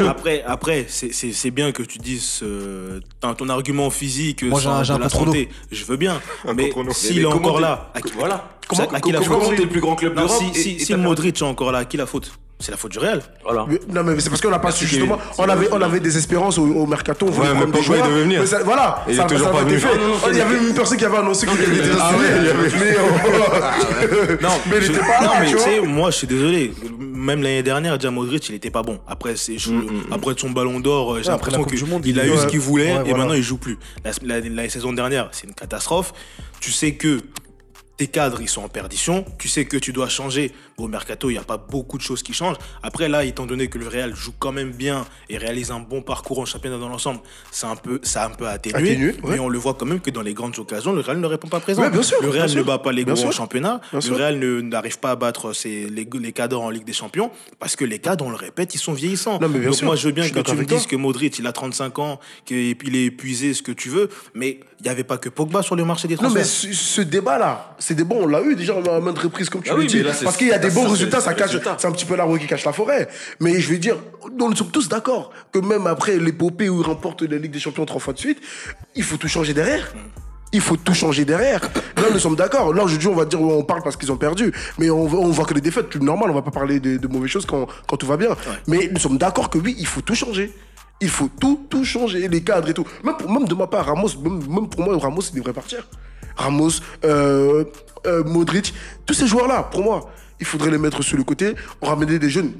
[0.08, 4.68] Après, après c'est- c'est c'est bien que tu dises euh, ton, argument physique Moi, j'ai
[4.68, 5.48] un- santé.
[5.70, 6.20] Je veux bien.
[6.54, 8.48] mais s'il est encore là, à qui, Voilà.
[8.66, 11.44] Comment, à qui la comment faute t'es le plus grand club d'Europe Si, Modric est
[11.44, 12.32] encore là, à qui la faute
[12.64, 13.20] C'est la faute du Real.
[13.42, 13.66] Voilà.
[13.68, 15.18] Mais- Non mais c'est parce qu'on n'a pas su justement.
[15.36, 17.26] On avait, on avait des espérances au, au mercato.
[17.26, 18.40] on voulait Ouais, prendre des joueurs, devait venir.
[18.40, 19.04] mais ça- voilà.
[19.06, 19.74] Et il est toujours pas venu.
[19.76, 21.66] Non, non, non, Il y avait une personne qui avait annoncé qu'il était
[22.80, 26.16] Mais euh, Non, mais il je- était pas non, là, mais tu sais, moi, je
[26.16, 26.72] suis désolé.
[26.98, 28.98] Même l'année dernière, Dia Modric, il était pas bon.
[29.06, 29.70] Après, c'est, je-
[30.10, 33.34] après son ballon d'or, euh, j'ai l'impression qu'il a eu ce qu'il voulait et maintenant
[33.34, 33.78] il joue plus.
[34.04, 36.12] La saison dernière, c'est une catastrophe.
[36.60, 37.20] Tu sais que
[37.96, 39.24] tes cadres, ils sont en perdition.
[39.38, 40.52] Tu sais que tu dois changer.
[40.76, 42.56] Au mercato, il n'y a pas beaucoup de choses qui changent.
[42.82, 46.02] Après, là, étant donné que le Real joue quand même bien et réalise un bon
[46.02, 47.20] parcours en championnat dans l'ensemble,
[47.52, 49.14] c'est un peu, ça a un peu atténué.
[49.24, 51.46] Mais on le voit quand même que dans les grandes occasions, le Real ne répond
[51.46, 51.82] pas présent.
[51.82, 53.80] Ouais, bien sûr, le Real bien ne bat pas les gros en championnat.
[53.92, 54.12] Le.
[54.12, 57.30] Real n'arrive pas à battre ses, les, les cadres en Ligue des Champions
[57.60, 59.38] parce que les cadres, on le répète, ils sont vieillissants.
[59.40, 60.96] Non, mais bien Donc sûr, moi, je veux bien je que tu me dises que
[60.96, 64.90] Modric, il a 35 ans, qu'il est épuisé, ce que tu veux, mais il n'y
[64.92, 66.42] avait pas que Pogba sur le marché des Non transferts.
[66.42, 69.70] mais ce, ce débat-là, ces débats on l'a eu déjà à maintes reprises comme tu
[69.70, 70.02] Ah le oui, dis.
[70.02, 71.92] là, c'est- Parce qu'il y a des bons c'est- résultats, c'est ça cache, c'est un
[71.92, 73.08] petit peu l'arbre qui cache la forêt.
[73.40, 73.96] Mais je vais dire,
[74.38, 77.86] nous sommes tous d'accord que même après l'épopée où ils remportent la Ligue des Champions
[77.86, 78.38] trois fois de suite,
[78.94, 79.90] il faut tout changer derrière.
[80.52, 81.60] Il faut tout changer derrière.
[81.96, 82.72] Là, nous sommes d'accord.
[82.74, 84.52] Là, aujourd'hui, on va dire, on parle parce qu'ils ont perdu.
[84.78, 86.30] Mais on, voit- on voit que les défaites, c'est normal.
[86.30, 88.36] On va pas parler de, de mauvaises choses quand, quand tout va bien.
[88.68, 90.52] Mais nous sommes d'accord que oui, il faut tout changer.
[91.04, 92.26] Il faut tout, tout changer.
[92.28, 92.86] Les cadres et tout.
[93.04, 95.86] Même, pour- même de ma part, Ramos, même, même pour moi, Ramos, il devrait partir.
[96.34, 96.70] Ramos,
[97.04, 97.64] euh,
[98.06, 98.72] euh, Modric,
[99.06, 102.52] tous ces joueurs-là, pour moi, il faudrait les mettre sur le côté, ramener des jeunes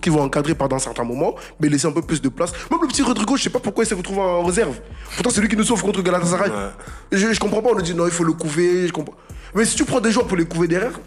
[0.00, 2.52] qui, vont encadrer pendant un certain moment, mais laisser un peu plus de place.
[2.70, 4.76] Même le petit Rodrigo, je sais pas pourquoi il s'est retrouvé en réserve.
[5.14, 6.50] Pourtant, c'est lui qui nous sauve contre Galatasaray.
[7.12, 9.14] Je, je comprends pas, on nous dit non, il faut le couver, je comprends.
[9.54, 10.98] Mais si tu prends des joueurs pour les couver derrière,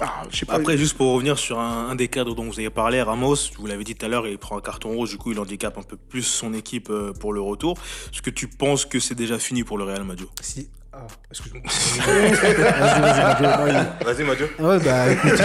[0.00, 0.54] ah, je sais pas.
[0.54, 3.66] Après, juste pour revenir sur un, un des cadres dont vous avez parlé, Ramos, vous
[3.66, 5.82] l'avez dit tout à l'heure, il prend un carton rouge, du coup, il handicape un
[5.82, 7.76] peu plus son équipe euh, pour le retour.
[8.12, 10.26] Est-ce que tu penses que c'est déjà fini pour le Real Madrid?
[10.40, 10.98] Si, Ah,
[11.30, 11.62] excuse-moi.
[11.66, 14.50] vas-y, vas-y, Mathieu.
[14.58, 15.32] Ouais, bah écoute.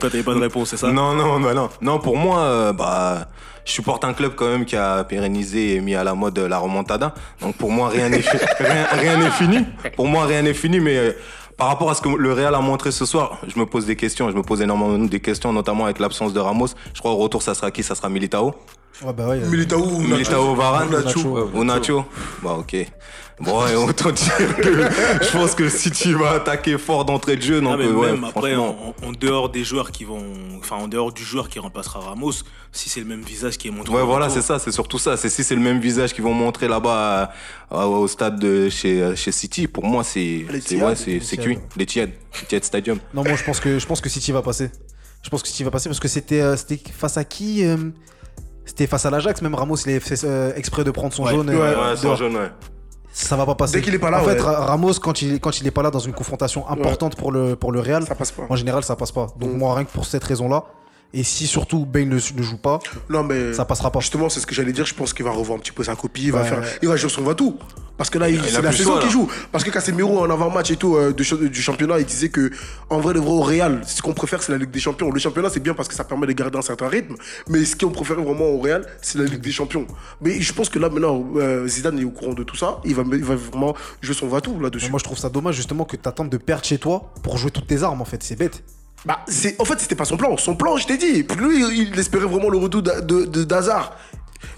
[0.00, 0.90] Toi, t'avais pas de réponse, c'est ça?
[0.90, 1.68] Non, non, bah non.
[1.80, 3.28] Non, pour moi, euh, bah,
[3.64, 6.58] je supporte un club quand même qui a pérennisé et mis à la mode la
[6.58, 7.14] remontada.
[7.40, 9.64] Donc pour moi, rien n'est fi- rien, rien n'est fini.
[9.96, 11.12] Pour moi, rien n'est fini, mais euh,
[11.56, 13.96] par rapport à ce que le Real a montré ce soir, je me pose des
[13.96, 14.30] questions.
[14.30, 16.68] Je me pose énormément des questions, notamment avec l'absence de Ramos.
[16.92, 17.82] Je crois au retour, ça sera qui?
[17.82, 18.54] Ça sera Militao.
[19.02, 19.40] Ouais, bah ouais.
[19.40, 20.90] Militao ou Militao Varane.
[20.90, 21.50] Nacho.
[21.54, 22.04] Ou Nacho.
[22.42, 22.76] Bah ok.
[23.40, 24.70] Bon, et autant dire que
[25.24, 27.60] je pense que City va attaquer fort d'entrée de jeu.
[27.60, 30.22] Donc, Ah, mais euh, ouais, même après, en, en dehors des joueurs qui vont.
[30.60, 32.32] Enfin, en dehors du joueur qui remplacera Ramos,
[32.70, 33.92] si c'est le même visage qui est montré.
[33.92, 35.16] Ouais, voilà, c'est ça, c'est surtout ça.
[35.16, 37.32] C'est si c'est le même visage qu'ils vont montrer là-bas
[37.72, 41.58] euh, au stade de chez, chez City, pour moi, c'est ouais, c'est cuit.
[41.76, 42.10] L'Etihad,
[42.44, 42.98] Etihad Stadium.
[43.12, 44.70] Non, moi je pense que je pense que City va passer.
[45.22, 47.76] Je pense que City va passer parce que c'était euh, c'était face à qui euh,
[48.64, 49.42] C'était face à l'Ajax.
[49.42, 51.32] Même Ramos, il a fait euh, exprès de prendre son Ouais.
[51.32, 51.48] jaune.
[51.50, 52.16] Ouais, euh, Ouais, sans dehors.
[52.16, 52.50] jaune, ouais.
[53.12, 53.74] Ça va pas passer.
[53.78, 54.40] Dès qu'il est pas là, En fait, ouais.
[54.40, 57.70] Ramos, quand il quand il est pas là dans une confrontation importante pour le pour
[57.70, 58.42] le Real, Ça passe pas.
[58.48, 59.28] en général, ça passe pas.
[59.38, 59.58] Donc Mm.
[59.58, 60.64] moi, rien que pour cette raison-là,
[61.14, 63.52] et si surtout Bale ne, ne joue pas, Non, mais.
[63.54, 64.00] ça passera pas.
[64.00, 64.84] Justement, c'est ce que j'allais dire.
[64.86, 66.24] Je pense qu'il va revoir un petit peu sa copie.
[66.24, 66.48] Il va Ouais.
[66.48, 66.62] faire.
[66.82, 67.56] Il va jouer son va-tout.
[67.96, 69.28] Parce que là, il- c'est la saison qu'il joue.
[69.52, 72.50] Parce que Casemiro, en avant-match et tout, euh, du, cha- du championnat, il disait que,
[72.90, 75.12] en vrai, le vrai au Real, ce qu'on préfère, c'est la Ligue des Champions.
[75.12, 77.14] Le championnat, c'est bien parce que ça permet de garder un certain rythme.
[77.48, 79.86] Mais ce qu'on préfère vraiment au Real, c'est la Ligue des Champions.
[80.20, 82.80] Mais je pense que là, maintenant, euh, Zidane est au courant de tout ça.
[82.84, 84.90] Il va, il va vraiment jouer son va-tout là-dessus.
[84.90, 87.68] Moi, je trouve ça dommage justement que t'attendes de perdre chez toi pour jouer toutes
[87.68, 88.02] tes armes.
[88.02, 88.64] En fait, c'est bête.
[89.04, 90.36] Bah, c'est, en fait, c'était pas son plan.
[90.36, 91.24] Son plan, je t'ai dit.
[91.24, 93.92] Puis lui, il espérait vraiment le retour de, d'Hazard.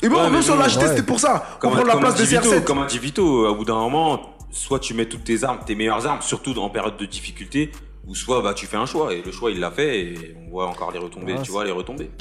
[0.02, 0.88] Et bon, Ouais, même si on l'a acheté, ouais.
[0.88, 1.58] c'était pour ça.
[1.60, 2.64] Comme, prendre la comme place de dit Vito, CR7.
[2.64, 5.74] comme un dit Vito, au bout d'un moment, soit tu mets toutes tes armes, tes
[5.74, 7.70] meilleures armes, surtout en période de difficulté,
[8.06, 9.12] ou soit bah, tu fais un choix.
[9.12, 11.64] Et le choix, il l'a fait, et on voit encore les retombées, Ah, tu vois,
[11.64, 12.10] les retombées.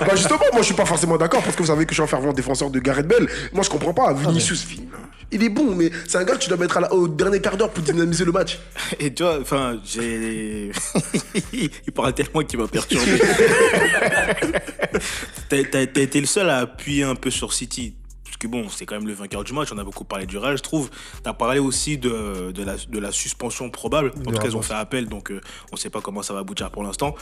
[0.00, 2.02] Bah justement, moi je suis pas forcément d'accord parce que vous savez que je suis
[2.02, 3.28] un fervent défenseur de Gareth Bell.
[3.52, 4.12] Moi je comprends pas.
[4.12, 4.66] Vinicius,
[5.30, 7.40] il est bon, mais c'est un gars que tu dois mettre à la- au dernier
[7.40, 8.58] quart d'heure pour dynamiser le match.
[9.00, 10.70] Et tu vois, enfin, j'ai.
[11.52, 13.18] Il parle tellement qu'il m'a perturbé.
[15.48, 17.94] T'as été le seul à appuyer un peu sur City.
[18.38, 19.70] Parce que bon, c'est quand même le vainqueur du match.
[19.74, 20.90] On a beaucoup parlé du Real, je trouve.
[21.24, 24.12] T'as parlé aussi de, de, la, de la suspension probable.
[24.16, 25.40] En tout cas, ils ont fait appel, donc euh,
[25.72, 27.16] on sait pas comment ça va aboutir pour l'instant.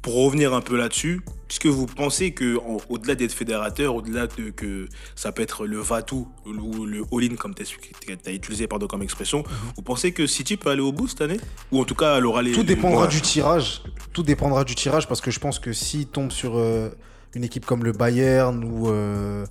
[0.00, 4.48] Pour revenir un peu là-dessus, est-ce que vous pensez que au-delà d'être fédérateur, au-delà de
[4.48, 9.02] que ça peut être le va-tout ou le all-in comme tu as utilisé pardon, comme
[9.02, 9.44] expression,
[9.76, 11.40] vous pensez que City peut aller au bout cette année?
[11.72, 12.52] Ou en tout cas, elle aura les.
[12.52, 13.82] Tout dépendra du tirage.
[14.14, 16.88] Tout dépendra du tirage parce que je pense que s'il tombe sur euh,
[17.34, 19.44] une équipe comme le Bayern ou, euh,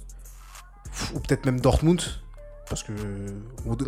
[1.14, 2.02] ou peut-être même Dortmund,
[2.70, 2.92] parce que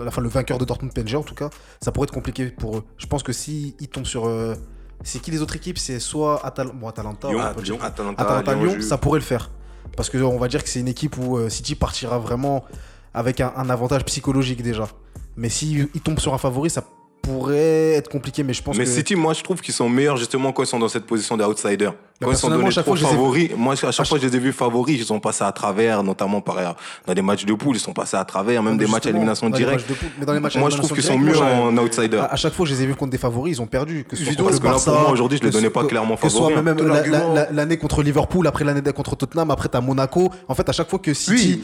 [0.04, 1.50] la fin le vainqueur de Dortmund PSG en tout cas,
[1.82, 2.84] ça pourrait être compliqué pour eux.
[2.98, 4.56] Je pense que s'il tombe sur euh,
[5.04, 5.78] c'est qui les autres équipes?
[5.78, 7.82] C'est soit Atal bon, Atalanta, Lyon, on.
[7.82, 9.52] Atalanta, Atalanta, Lyon, ça pourrait le faire.
[9.96, 12.66] Parce que on va dire que c'est une équipe où euh, City partira vraiment
[13.14, 14.88] avec un, un avantage psychologique déjà.
[15.38, 16.84] Mais s'il il tombe sur un favori, ça
[17.26, 18.44] pourrait être compliqué.
[18.44, 20.68] Mais je pense Mais que City, moi, je trouve qu'ils sont meilleurs justement quand ils
[20.68, 21.90] sont dans cette position d'outsider.
[22.22, 24.54] Quand ils sont donnés trop ai- favoris, moi, à chaque fois, je les ai vus
[24.54, 27.92] favoris, ils sont passés à travers, notamment par, dans des matchs de poule, ils sont
[27.94, 29.86] passés à travers, même des matchs à élimination directe.
[30.58, 32.18] Moi, je trouve qu'ils sont mieux en outsider.
[32.18, 34.06] À, à chaque fois, je les ai vus contre des favoris, ils ont perdu.
[34.08, 35.88] Que ce soit parce que là, pour moi, aujourd'hui, je les que donnais pas que-
[35.88, 36.62] clairement Que ce soit favoris, hein.
[36.64, 39.82] même Ton la- argument- la- la- l'année contre Liverpool, après l'année contre Tottenham, après t'as
[39.82, 40.30] Monaco.
[40.48, 41.62] En fait, à chaque fois que City.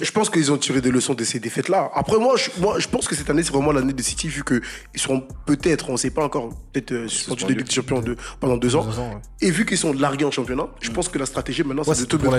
[0.00, 1.90] Je pense qu'ils ont tiré des leçons de ces défaites-là.
[1.94, 4.44] Après, moi je, moi, je pense que cette année, c'est vraiment l'année de City, vu
[4.44, 4.60] qu'ils
[5.00, 8.16] seront peut-être, on ne sait pas encore, peut-être euh, suspendus de Ligue des Champions de,
[8.40, 8.84] pendant deux ans.
[8.84, 9.20] Deux ans, ouais.
[9.40, 12.02] Et vu qu'ils sont largués en championnat, je pense que la stratégie maintenant, Ouais, c'est
[12.02, 12.38] de tout tout pour la-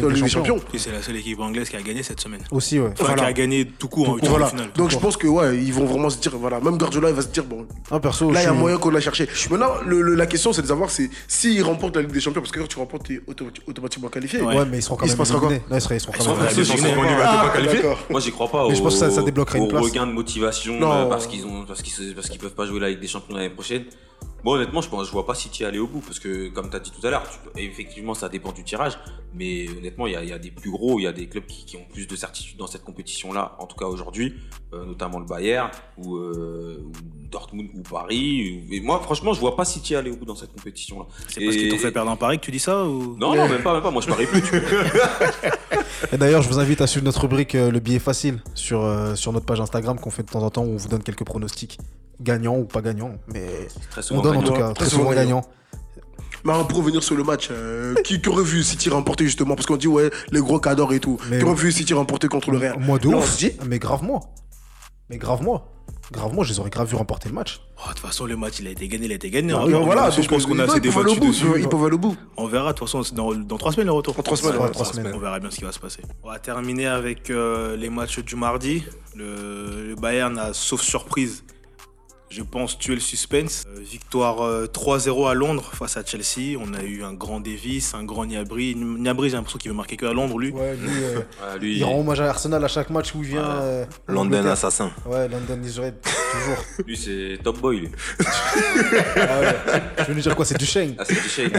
[0.00, 0.60] Ligue des des Champions.
[0.76, 2.40] C'est la seule équipe anglaise qui a gagné cette semaine.
[2.50, 2.90] Aussi, ouais.
[2.92, 3.22] Enfin, Voilà.
[3.22, 4.46] qui a gagné tout court en huitième Voilà.
[4.46, 4.70] de finale.
[4.74, 7.22] Donc je pense que ouais, ils vont vraiment se dire, voilà, même Guardiola, il va
[7.22, 9.28] se dire, bon, Ah, perso, Là, il y a moyen qu'on l'a cherché.
[9.50, 12.52] Maintenant, le- le- la question, c'est de savoir s'ils remportent la Ligue des Champions, parce
[12.52, 13.20] que quand tu remportes, tu es
[13.66, 14.40] automatiquement qualifié.
[14.42, 14.64] Ouais.
[14.66, 17.52] Mais ils seront quand Il se même passera quoi ils seront, pas pas
[17.84, 17.96] Ah.
[18.10, 19.82] Moi, j'y crois pas Mais au, je pense que ça- ça débloquerait une au place.
[19.82, 20.92] regain de motivation Non.
[20.92, 23.06] euh, parce qu'ils ont parce qu'ils se- parce qu'ils peuvent pas jouer la Ligue des
[23.08, 23.84] Champions l'année prochaine.
[24.44, 26.76] Bon, honnêtement, je pense je vois pas City aller au bout parce que comme tu
[26.76, 27.24] as dit tout à l'heure,
[27.56, 28.96] effectivement, ça dépend du tirage,
[29.34, 31.28] mais honnêtement, il y a, il y a des plus gros, il y a des
[31.28, 34.34] clubs qui, qui ont plus de certitude dans cette compétition-là, en tout cas aujourd'hui,
[34.72, 36.92] euh, notamment le Bayern ou, euh, ou
[37.30, 38.62] Dortmund ou Paris.
[38.70, 41.06] ou- et moi, franchement, je vois pas City aller au bout dans cette compétition-là.
[41.26, 43.16] C'est parce qu'ils t'ont fait perdre un pari que tu dis ça ou...
[43.18, 43.90] Non, non, même pas, même pas.
[43.90, 44.40] Moi, je parie plus.
[44.42, 44.54] tu.
[46.12, 49.14] Et d'ailleurs, je vous invite à suivre notre rubrique euh, Le billet facile sur, euh,
[49.14, 51.24] sur notre page Instagram qu'on fait de temps en temps où on vous donne quelques
[51.24, 51.78] pronostics
[52.20, 53.12] gagnants ou pas gagnants.
[53.32, 53.46] Mais
[53.90, 54.52] Très on souvent donne en gagnant.
[54.54, 55.40] tout cas Très très souvent souvent gagnant.
[55.40, 55.48] gagnants.
[56.44, 59.54] Mais pour revenir sur le match, euh, qui, qui aurait vu City remporter justement?
[59.56, 61.18] Parce qu'on dit, ouais, les gros cadors et tout.
[61.30, 62.78] Mais- qui aurait vu City remporter contre le Real?
[62.78, 63.28] Moi de ouf.
[63.32, 64.20] se dit, Mais grave moi.
[65.10, 65.72] Mais grave moi.
[66.10, 67.60] Gravement, je les aurais grave vu remporter le match.
[67.76, 69.52] Oh, De toute façon, le match, il a été gagné, il a été gagné.
[69.52, 69.68] hein.
[69.68, 71.44] Donc, voilà, je pense qu'on a assez débattu dessus.
[71.58, 72.16] Ils peuvent aller au bout.
[72.38, 74.18] On verra, de toute façon, dans, dans trois semaines le retour.
[74.18, 74.56] En trois semaines,
[75.06, 75.12] Ouais.
[75.14, 76.00] On verra bien ce qui va se passer.
[76.22, 78.84] On va terminer avec euh, les matchs du mardi.
[79.16, 81.44] Le, le Bayern a, sauf surprise,
[82.30, 83.64] je pense, tué le suspense.
[83.68, 86.58] Euh, victoire euh, 3-0 à Londres face à Chelsea.
[86.60, 88.74] On a eu un grand Davis, un grand Niabri.
[88.76, 90.50] Niabri, j'ai l'impression qu'il veut marquer que à Londres, lui.
[90.50, 93.30] Ouais, lui, euh, Ah, lui, il rend hommage à Arsenal à chaque match où il
[93.30, 93.44] vient.
[93.44, 94.90] euh, en London assassin.
[95.06, 96.64] Ouais, London Israel, toujours.
[96.86, 97.80] lui c'est top boy.
[97.80, 97.88] Lui.
[98.20, 99.56] Ah ouais.
[99.98, 100.94] Je veux lui dire quoi, c'est du Shane.
[100.98, 101.56] Ah, c'est du shade.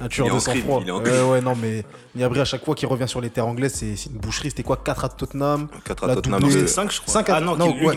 [0.00, 0.82] Un tueur Il est de sang-froid.
[0.82, 3.96] Ouais, ouais, non, mais Niabri, à chaque fois qu'il revient sur les terres anglaises, c'est
[3.96, 4.50] c'est une boucherie.
[4.50, 5.68] C'était quoi 4 à Tottenham?
[5.84, 6.40] 4 à La Tottenham.
[6.40, 6.52] doublée.
[6.54, 7.12] c'est- C'était 5, je crois.
[7.14, 7.96] 5 à Ah non, non, ouais,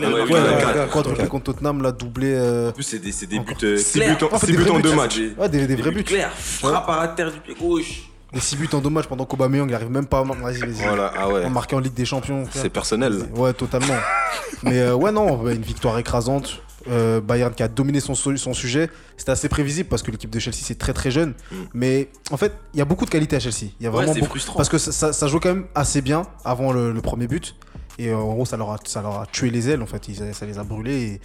[1.32, 2.32] contre Tottenham, la doublé.
[2.32, 4.62] euh, En plus, c'est des, c'est des buts euh, Six buts en- six des buts
[4.62, 5.20] vrais en buts, deux matchs.
[5.36, 6.04] Ouais, des, des vrais buts.
[6.04, 6.30] clairs.
[6.32, 8.02] Frappe à la terre du pied gauche.
[8.32, 10.56] Des 6 buts en deux matchs pendant qu'Aubameyang il arrive même pas à mar- vas-y,
[10.60, 10.72] vas-y.
[10.86, 11.44] Voilà, ah ouais.
[11.44, 12.46] En marquant en Ligue des Champions.
[12.46, 12.62] frère.
[12.62, 13.24] C'est personnel.
[13.36, 13.92] Ouais, totalement.
[14.62, 16.62] Mais euh, ouais, non, ouais, une victoire écrasante.
[16.90, 18.88] Euh, Bayern qui a dominé son, su- son sujet.
[19.18, 21.34] C'était assez prévisible parce que l'équipe de Chelsea c'est très très jeune.
[21.50, 21.56] Mm.
[21.74, 23.70] Mais en fait, il y a beaucoup de qualité à Chelsea.
[23.78, 24.30] Il y a Ouais, vraiment c'est beaucoup.
[24.32, 24.56] frustrant.
[24.56, 27.54] Parce que ça, ça, ça joue quand même assez bien avant le, le premier but.
[27.98, 30.08] Et euh, en gros, ça leur, a, ça leur a tué les ailes en fait.
[30.08, 31.02] Ils- ça les a brûlés.
[31.02, 31.20] Et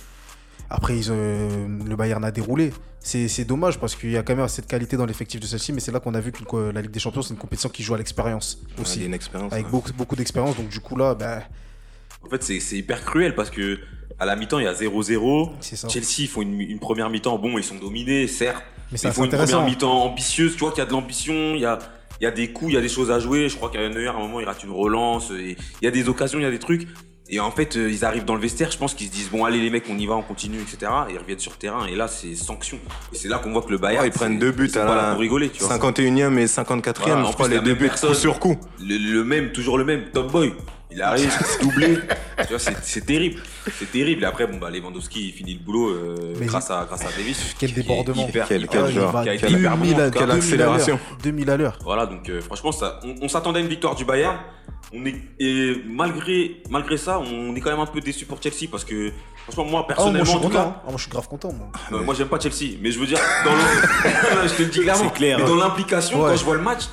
[0.69, 2.73] après, ils, euh, le Bayern a déroulé.
[2.99, 5.45] C'est c'est dommage parce qu'il y a quand même assez de qualité dans l'effectif de
[5.47, 5.71] Chelsea.
[5.73, 7.83] Mais c'est là qu'on a vu que la Ligue des Champions c'est une compétition qui
[7.83, 9.05] joue à l'expérience aussi.
[9.05, 9.53] une expérience.
[9.53, 9.71] Avec ouais.
[9.71, 10.57] beaucoup, beaucoup d'expérience.
[10.57, 11.43] Donc du coup là, bah,
[12.25, 13.79] En fait, c'est c'est hyper cruel parce que
[14.19, 15.51] à la mi-temps, il y a 0-0.
[15.61, 15.87] c'est ça.
[15.87, 17.37] Chelsea, ils font une, une première mi-temps.
[17.37, 18.57] Bon, ils sont dominés, certes.
[18.57, 20.53] Mais Mais c'est ils font une première mi-temps ambitieuse.
[20.53, 21.77] Tu vois qu'il y a de l'ambition, il y a,
[22.21, 23.49] il y a des coups, il y a des choses à jouer.
[23.49, 25.31] Je crois qu'à Neuer, à un moment, il rate une relance.
[25.31, 26.87] Et il y a des occasions, il y a des trucs.
[27.29, 28.71] Et en fait, euh, ils arrivent dans le vestiaire.
[28.71, 30.91] Je pense qu'ils se disent bon, allez les mecs, on y va, on continue, etc.
[31.09, 31.85] Et ils reviennent sur le terrain.
[31.87, 32.79] Et là, c'est sanction.
[33.11, 34.85] Et c'est là qu'on voit que le Bayern, Ouais, ils prennent deux buts à pas
[34.85, 35.49] la là pour rigoler.
[35.49, 35.77] Tu vois.
[35.77, 38.57] 51e et 54e, Voilà, en je crois, les deux buts coup sur coup.
[38.79, 40.53] Le, le même, toujours le même, top boy.
[40.97, 41.31] Il arrive,
[41.61, 41.99] doublé.
[42.41, 43.39] tu vois, c'est c'est terrible.
[43.77, 44.23] C'est terrible.
[44.23, 47.09] Et après, bon, bah, Lewandowski, il finit le boulot euh, Mais grâce, à, grâce à
[47.15, 47.55] Davis.
[47.59, 48.27] Quel qui est débordement.
[48.27, 49.11] hyper- Quel- quel Ah, joueur.
[49.11, 49.81] va qui a été 2000 hyper à- bon.
[49.85, 50.35] Quelle 2000 à l'heure.
[50.35, 50.99] accélération.
[51.21, 51.77] 2000 à l'heure.
[51.83, 54.37] Voilà, donc euh, franchement, ça, on, on s'attendait à une victoire du Bayern.
[54.91, 58.67] On est, et malgré, malgré ça, on est quand même un peu déçu pour Chelsea
[58.71, 59.11] parce que,
[59.43, 60.75] franchement, moi, Ah, moi, personnellement, je suis en tout cas, hein.
[60.79, 61.51] Ah, moi, je suis grave content.
[61.53, 61.67] Moi.
[61.91, 64.79] euh, moi, j'aime pas Chelsea, mais je veux dire, dans le- je te le dis
[64.79, 65.47] clairement, C'est clair, mais hein.
[65.47, 66.31] dans l'implication, Ouais.
[66.31, 66.83] quand je vois le match,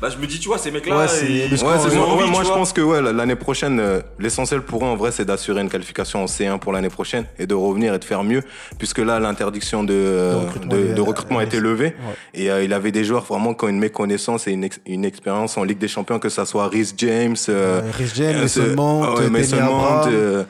[0.00, 2.02] bah, je me dis, tu vois, ces mecs-là, Ouais, c'est- ils- Ouais, c'est ils ont
[2.12, 5.10] envie, ouais, moi je pense que ouais, l'année prochaine, euh, l'essentiel pour eux en vrai,
[5.12, 8.22] c'est d'assurer une qualification en C1 pour l'année prochaine et de revenir et de faire
[8.24, 8.42] mieux,
[8.78, 11.86] puisque là, l'interdiction de, euh, recrutement, de, elle- de recrutement a été levée.
[11.86, 12.14] Ouais.
[12.34, 15.04] Et euh, il avait des joueurs vraiment qui ont une méconnaissance et une, ex- une
[15.04, 18.40] expérience en Ligue des Champions, que ça soit Rhys James, euh, Euh, Rhys James, euh,
[18.50, 20.08] Mason Mount, ah Mount, Abraham.
[20.12, 20.44] euh,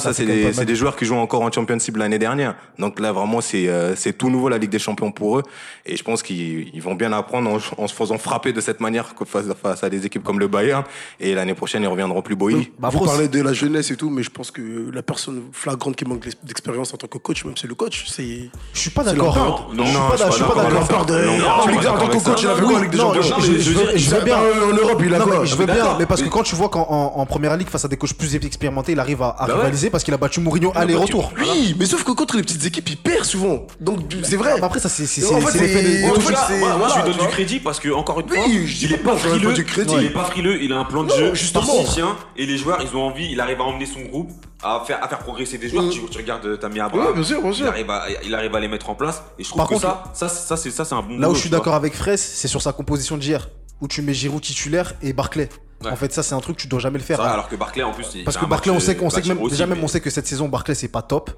[0.00, 2.54] Ça, ça c'est des, des joueurs qui jouent encore en Championship l'année dernière.
[2.78, 5.42] Donc là, vraiment, c'est euh, c'est tout nouveau la Ligue des Champions pour eux.
[5.84, 8.80] Et je pense qu'ils ils vont bien apprendre en, en se faisant frapper de cette
[8.80, 10.82] manière face, face à des équipes comme le Bayern.
[11.20, 12.72] Et l'année prochaine, ils reviendront plus bouillis.
[12.78, 15.94] Bah, Vous parlez de la jeunesse et tout, mais je pense que la personne flagrante
[15.96, 18.50] qui manque d'expérience en tant que coach, même c'est le coach, c'est.
[18.72, 19.70] Je suis pas d'accord.
[19.76, 19.76] Lampard.
[19.76, 22.62] Je suis pas d'ac- je suis pas d'accord avec en tant que avec coach, il
[22.64, 24.36] quoi en Ligue des non, Champions je- Non, veux je veux En- bien.
[24.36, 26.68] En Europe, il a Non, quoi je veux bien, mais parce que quand tu vois
[26.68, 29.54] qu'en en, en première ligue face à des coachs plus expérimentés, il arrive à, Bah
[29.56, 31.32] rivaliser parce qu'il a battu Mourinho a aller-retour.
[31.38, 33.66] Oui, mais sauf que contre les petites équipes, il perd souvent.
[33.80, 34.52] Donc c'est vrai.
[34.62, 36.32] Après, ça, c'est c'est- En c'est- fait, c'est l'effet c'est- de- En en tout fait,
[36.34, 38.92] cas, c'est- moi, moi, je lui donne du crédit parce que encore une fois, il
[38.92, 39.94] est pas frileux, du crédit.
[39.98, 41.64] il est pas frileux, il a un plan de jeu justement.
[41.64, 44.30] tacticien et les joueurs, ils ont envie, il arrive à emmener son groupe
[44.62, 45.84] à faire à faire progresser des joueurs.
[45.84, 45.90] Mm.
[45.90, 47.66] Tu, tu regardes Tammy Abraham, Ouais, bien sûr, bien sûr.
[47.66, 49.74] il arrive à il arrive à les mettre en place et je trouve Par que
[49.74, 51.18] contre, ça, ça, ça c'est ça c'est un bon.
[51.18, 53.48] Là où je suis d'accord avec Fraisse, c'est sur sa composition d'hier,
[53.80, 55.48] où tu mets Giroud titulaire et Barclay.
[55.84, 55.90] Ouais.
[55.90, 57.20] En fait, ça, c'est un truc que tu dois jamais le faire.
[57.20, 59.28] alors que Barclay en plus, il Parce que Barclay, on sait, qu'on euh, sait que
[59.28, 61.30] même, match déjà même, on sait que cette saison, Barclay, c'est pas top.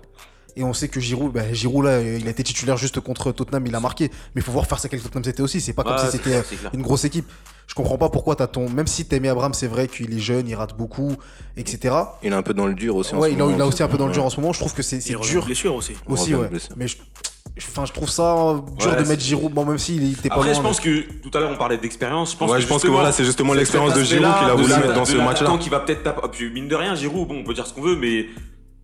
[0.58, 3.64] Et on sait que Giroud, bah, Giroud là, il a été titulaire juste contre Tottenham,
[3.66, 4.10] il a marqué.
[4.34, 5.60] Mais il faut voir faire ça avec Tottenham c'était aussi.
[5.60, 6.42] C'est pas comme Ouais, si c'était
[6.74, 7.26] une grosse équipe.
[7.68, 8.68] Je comprends pas pourquoi t'as ton.
[8.68, 11.12] Même si Tammy Abraham, c'est vrai qu'il est jeune, il rate beaucoup,
[11.56, 11.94] etc.
[12.24, 13.14] Il est un peu dans le dur aussi.
[13.14, 13.56] en Ouais, ce il a, moment.
[13.56, 14.52] il a aussi un peu dans le dur en ce moment.
[14.52, 15.92] Je trouve que c'est dur blessure aussi.
[16.08, 16.48] aussi, ouais.
[16.76, 16.96] Mais je,
[17.56, 19.52] je- enfin, je trouve ça dur Ouais, de mettre Giroud.
[19.52, 20.54] Bon, même s'il était pas Après, loin.
[20.54, 22.32] je mais- pense que tout à l'heure on parlait d'expérience.
[22.32, 24.54] Je pense Ouais, que je pense que voilà, c'est justement l'expérience de Giroud qu'il a
[24.54, 25.56] voulu la- mettre dans ce match-là.
[25.60, 26.50] qui va peut-être taper.
[26.52, 28.26] mine de rien, Giroud, bon, on peut dire ce qu'on veut, mais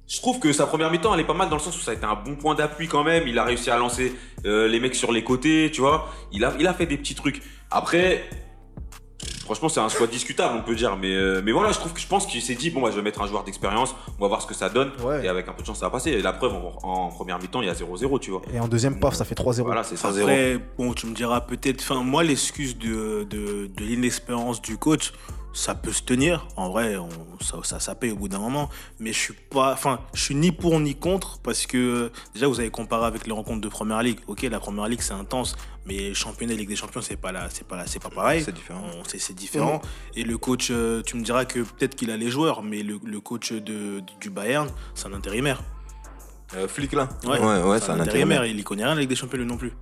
[0.07, 1.93] je trouve que sa première mi-temps, elle est pas mal dans le sens où ça
[1.93, 3.27] a été un bon point d'appui quand même.
[3.27, 4.15] Il a réussi à lancer
[4.45, 6.13] euh, les mecs sur les côtés, tu vois.
[6.33, 7.43] Il a, il a fait des petits trucs.
[7.71, 8.25] Après.
[9.45, 10.97] Franchement, c'est un choix discutable, on peut dire.
[10.97, 12.97] Mais, euh, mais voilà, je trouve que je pense qu'il s'est dit bon, bah, je
[12.97, 14.91] vais mettre un joueur d'expérience, on va voir ce que ça donne.
[15.03, 15.25] Ouais.
[15.25, 16.11] Et avec un peu de chance, ça va passer.
[16.11, 18.43] Et la preuve, en, en première mi-temps, il y a 0-0, tu vois.
[18.53, 19.63] Et en deuxième, paf, ça fait 3-0.
[19.63, 20.09] Voilà, c'est ça.
[20.09, 21.81] Après, bon, tu me diras peut-être.
[21.83, 25.13] Enfin, moi, l'excuse de, de, de l'inexpérience du coach,
[25.53, 26.47] ça peut se tenir.
[26.57, 27.09] En vrai, on-
[27.41, 28.69] ça, ça, ça paye au bout d'un moment.
[28.99, 32.59] Mais je suis pas, enfin, je suis ni pour ni contre parce que déjà vous
[32.61, 34.19] avez comparé avec les rencontres de première ligue.
[34.27, 35.55] Ok, la première ligue c'est intense,
[35.87, 38.43] mais championnat et Ligue des Champions c'est pas là, c'est pas là, c'est pas pareil.
[38.45, 38.85] C'est différent.
[39.07, 39.83] C'est différent.
[40.17, 42.99] Et le coach, euh, tu me diras que peut-être qu'il a les joueurs, mais le,
[43.05, 45.63] le coach de, du Bayern, c'est un intérimaire.
[46.55, 48.45] Euh, flic là Ouais, ouais, ouais, c'est un intérimaire.
[48.45, 49.73] Il y connaît rien Ligue des Champions lui non plus.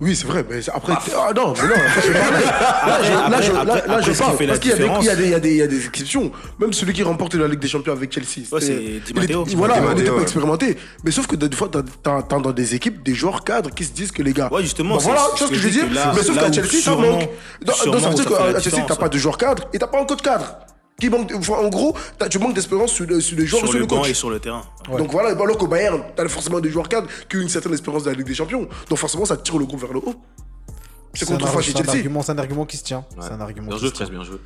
[0.00, 0.92] Oui, c'est vrai, mais après.
[0.96, 2.44] Ah non, mais non, après, je parlais.
[2.44, 4.46] Là, je- là, après- je- là- après- là, je après, ce qui parle.
[4.46, 5.56] Parce qu'il y a des- différence- il y a des- il y a des- il
[5.56, 6.30] y a des exceptions.
[6.60, 8.46] Même celui qui remporte la Ligue des Champions avec Chelsea.
[8.52, 9.44] Ouais, c'est Di il Matteo.
[9.56, 10.22] Voilà, on Matteo, était pas ouais.
[10.22, 10.76] expérimenté.
[11.02, 14.12] Mais sauf que des fois, t'as- dans des équipes des joueurs cadres qui se disent
[14.12, 14.48] que les gars.
[14.52, 16.52] Ouais, justement, Bah voilà, c'est tu vois ce que je veux dire Mais sauf qu'à
[16.52, 17.28] Chelsea, ça manque.
[17.64, 20.00] Dans ça veut où dire qu'à Chelsea, t'as pas de joueurs cadres et t'as pas
[20.00, 20.58] un coach cadre.
[21.00, 21.96] Qui manque, enfin, en gros,
[22.28, 24.10] tu manques d'expérience sur, le- sur les joueurs Sur sur le le banc coach.
[24.10, 24.64] et sur le terrain.
[24.88, 28.02] Donc voilà, alors qu'au Bayern, t'as forcément des joueurs cadres qui ont une certaine expérience
[28.02, 28.66] de la Ligue des Champions.
[28.88, 30.16] Donc forcément, ça tire le groupe vers le haut.
[31.14, 31.88] C'est contre Chelsea.
[31.90, 33.04] argument, c'est un argument qui se tient.
[33.20, 34.06] C'est un argument Bien qui joué, se tient.
[34.06, 34.38] Stress, bien joué.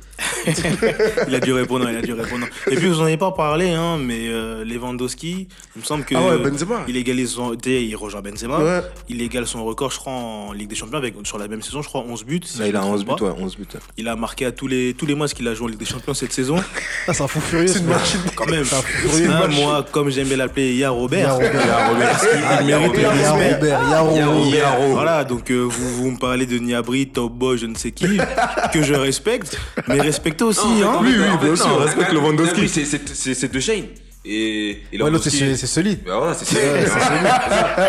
[1.27, 2.45] Il a dû répondre, il a dû répondre.
[2.69, 6.15] Et puis vous en avez pas parlé, hein, mais euh, Lewandowski, il me semble que
[6.15, 6.81] Ah ouais, Benzema.
[6.87, 8.81] il égalise son, dès il rejoint Benzema, Ouais.
[9.09, 11.81] il égale son record, je crois, en Ligue des Champions avec sur la même saison,
[11.81, 12.41] je crois 11 buts.
[12.43, 13.67] si Là, il a me trompe 11 buts, ouais, 11 buts.
[13.97, 15.85] Il a marqué à tous les tous les matchs qu'il a joué en Ligue des
[15.85, 16.55] Champions cette saison.
[17.05, 17.67] Ah, c'est un fou furieux.
[17.67, 18.19] C'est ce une machine.
[18.33, 18.63] Quand même.
[18.63, 19.29] C'est un fou furieux.
[19.29, 19.59] Ah, Match.
[19.59, 21.37] moi, comme j'aime bien l'appeler, il y a Robert.
[21.37, 21.61] Il y a Robert.
[21.61, 22.09] Il y a Robert.
[22.11, 23.53] Parce qu'il Ah, mérite Il y le a respect.
[23.53, 24.89] Robert, il y a Robert.
[24.91, 28.17] Voilà, donc euh, vous, vous me parlez de Niabri, Top Boy, je ne sais qui,
[28.73, 30.99] que je respecte, mais respectez aussi, hein.
[31.01, 32.67] oui, oui, bien sûr, respecte Lewandowski.
[32.69, 33.85] C'est- c'est c'est- c'est De Shane.
[34.25, 35.37] Et, et Ouais, l'autre, c'est.
[35.37, 35.97] Bah Ouais, celui.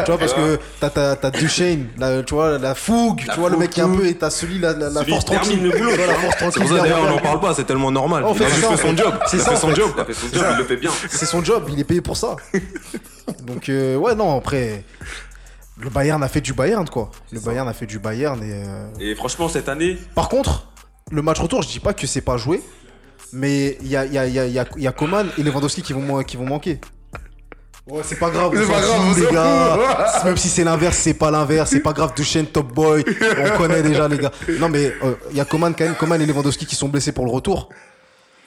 [0.05, 3.41] tu vois, parce que t'as- t'as t'as Duchesne, la, tu vois, la fougue, La tu
[3.41, 5.27] vois, le mec qui est un peu, et t'as celui, la, la, la Celui force
[5.27, 5.63] tranquille.
[5.63, 5.91] le boulot.
[5.93, 8.25] Ouais, la force C'est pour ça il d'ailleurs on n'en parle pas, c'est tellement normal.
[8.27, 9.03] On Il fait a juste ça, fait en son fait.
[9.05, 9.15] job.
[9.29, 9.75] C'est Il a ça, fait en son fait.
[9.77, 9.91] job.
[9.97, 10.91] Il a fait son job, il le fait bien.
[11.09, 12.35] C'est son job, il est payé pour ça.
[13.47, 14.83] Donc, euh, ouais, non, après,
[15.79, 17.11] le Bayern a fait du Bayern, quoi.
[17.33, 18.41] Le Bayern a fait du Bayern.
[18.43, 20.69] Et, euh, Et franchement, cette année, Par contre,
[21.11, 22.63] le match retour, je dis pas que c'est pas joué,
[23.33, 25.83] mais il y a, il y, a, y, a, y a- y Coman et Lewandowski
[25.83, 26.81] qui vont, qui vont manquer.
[27.87, 30.23] Ouais, c'est pas grave, C'est pas grave, les gars.
[30.25, 32.15] Même si c'est l'inverse, c'est pas l'inverse, c'est pas grave.
[32.17, 33.05] Duchesne, top boy,
[33.39, 34.31] on connaît déjà, les gars.
[34.59, 37.13] Non, mais euh, il y a Coman quand même, Coman et Lewandowski qui sont blessés
[37.13, 37.69] pour le retour.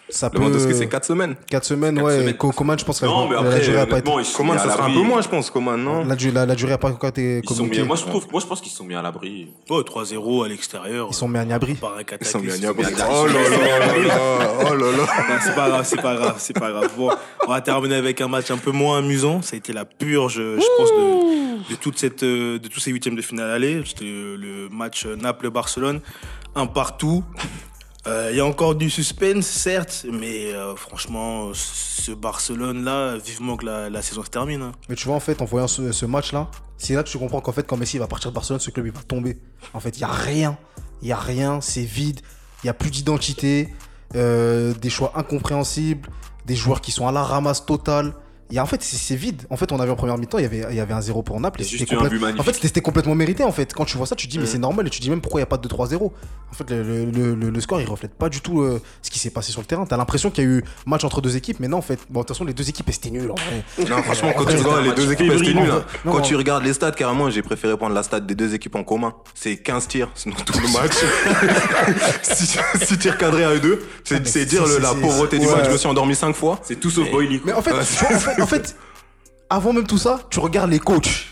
[0.09, 0.39] Ça peut.
[0.39, 1.35] Lewandowski, c'est 4 semaines.
[1.49, 2.19] 4 semaines, Quatre ouais.
[2.19, 2.37] semaines.
[2.37, 4.09] Co- Coman, je pense que non, mais la, durée a pas été.
[4.09, 5.01] honnêtement, ils sont Coman, à ça sera un l'abri.
[5.01, 7.49] peu moins, je pense, Coman, non La, la, la durée a pas encore été Ils
[7.49, 7.83] sont mis, communiquée.
[7.83, 9.49] moi, je trouve, moi, je pense qu'ils sont mis à l'abri.
[9.69, 11.07] Oh, 3-0 à l'extérieur.
[11.11, 12.39] Ils sont mis à un Ils sont mis à cataclysme.
[12.59, 12.85] Niabri.
[12.89, 15.39] Ils sont Oh là là là là, oh là là.
[15.43, 16.89] C'est pas grave, c'est pas grave, c'est pas grave.
[16.97, 17.09] Bon,
[17.45, 19.41] on va terminer avec un match un peu moins amusant.
[19.41, 22.91] Ça a été la purge, je pense, de, de toute cette, euh, de tous ces
[22.91, 23.81] huitièmes de finale aller.
[23.85, 25.99] C'était le match Naples-Barcelone,
[26.55, 27.23] un partout.
[28.07, 33.65] Euh, Il y a encore du suspense, certes, mais euh, franchement, ce Barcelone-là, vivement que
[33.65, 34.61] la, la saison se termine.
[34.61, 34.71] hein.
[34.89, 37.41] Mais tu vois, en fait, en voyant ce, ce match-là, c'est là que tu comprends
[37.41, 39.37] qu'en fait, quand Messi va partir de Barcelone, ce club il va tomber.
[39.73, 40.57] En fait, il n'y a rien.
[41.01, 42.21] Il n'y a rien, c'est vide.
[42.63, 43.69] Il n'y a plus d'identité.
[44.15, 46.07] euh, des choix incompréhensibles.
[46.45, 48.13] Des joueurs qui sont à la ramasse totale.
[48.55, 49.41] A, en fait, c'est vide.
[49.49, 51.21] En fait, on avait en première mi-temps, il y avait, il y avait un 0
[51.23, 51.61] pour Naples.
[51.61, 52.39] et c'était complète-.
[52.39, 53.43] En fait, c'était c'était complètement mérité.
[53.43, 54.87] En fait, quand tu vois ça, tu te dis, mais c'est normal.
[54.87, 55.95] Et tu te dis même pourquoi il n'y a pas de 2-3-0.
[56.49, 59.31] En fait, le, le- le- score, il reflète pas du tout euh, ce qui s'est
[59.31, 59.85] passé sur le terrain.
[59.85, 62.21] T'as l'impression qu'il y a eu match entre deux équipes, mais non, en fait, bon,
[62.21, 63.31] de toute façon, les deux équipes, c'était nul.
[63.31, 63.35] En.
[63.89, 65.69] Non, franchement, quand tu regardes les deux équipes, c'était nul.
[65.69, 65.83] hein.
[66.05, 66.23] Non, Quand non.
[66.23, 69.13] tu regardes les stats, carrément, j'ai préféré prendre la stat des deux équipes en commun.
[69.35, 70.93] C'est 15 tirs, sinon tout le match.
[72.23, 73.85] 6 tirs cadrés à eux deux.
[74.03, 75.65] C'est Ah, dire la pauvreté du match.
[75.65, 76.59] Je me suis endormi 5 fois.
[76.63, 77.07] C'est tout sauf.
[77.45, 78.75] Mais en fait, vois, en fait,
[79.49, 81.25] avant même tout ça, tu regardes les coachs.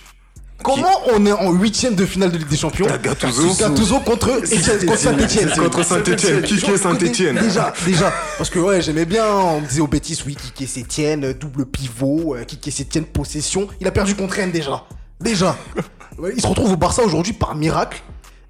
[0.64, 3.54] Comment on est en huitième de finale de Ligue des Champions Gattuso.
[3.60, 5.50] Gattuso contre Etienne- contre Saint-Etienne.
[5.52, 6.42] Contre Saint-Etienne.
[6.42, 8.12] Qui est Saint-Etienne Déjà, déjà.
[8.38, 12.36] Parce que ouais, j'aimais bien, on me disait au Bétis, oui, Kike Sétienne, double pivot,
[12.36, 13.68] euh, Kike Sétienne possession.
[13.82, 14.86] Il a perdu contre Rennes déjà.
[15.20, 15.56] Déjà.
[16.36, 18.02] Il se retrouve au Barça aujourd'hui par miracle.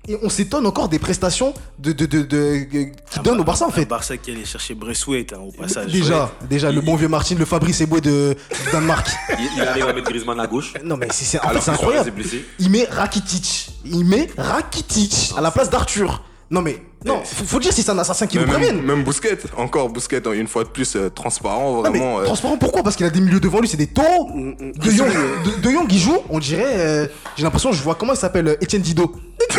[0.07, 2.63] Et on s'étonne encore des prestations de, de, de, de-
[3.09, 3.85] qui donnent au Barça en fait.
[3.85, 5.91] Barça qui allait chercher Braithwaite hein, au passage.
[5.91, 8.35] Déjà, déjà, le Il- bon vieux Martin, le Fabrice Eboué de,
[8.71, 9.07] Danemark.
[9.39, 10.73] Il, il arrive à mettre Griezmann à gauche.
[10.83, 11.39] Non mais c'est
[11.69, 12.13] incroyable.
[12.59, 13.69] Il met Rakitic.
[13.85, 16.23] Il met Rakitic à la place d'Arthur.
[16.51, 18.81] Non mais non, faut, faut dire si c'est un assassin qui Même, nous prévienne.
[18.81, 22.19] même Bousquet, encore Bousquet, une fois de plus, euh, transparent, Non, mais vraiment.
[22.19, 22.81] euh, transparent pourquoi?
[22.83, 24.29] Parce qu'il a des milieux devant lui, c'est des taureaux.
[24.33, 25.07] De Jong,
[25.45, 26.63] de, de Jong, il joue, on dirait.
[26.65, 29.13] euh, J'ai l'impression, je vois comment il s'appelle, euh, Etienne Dido.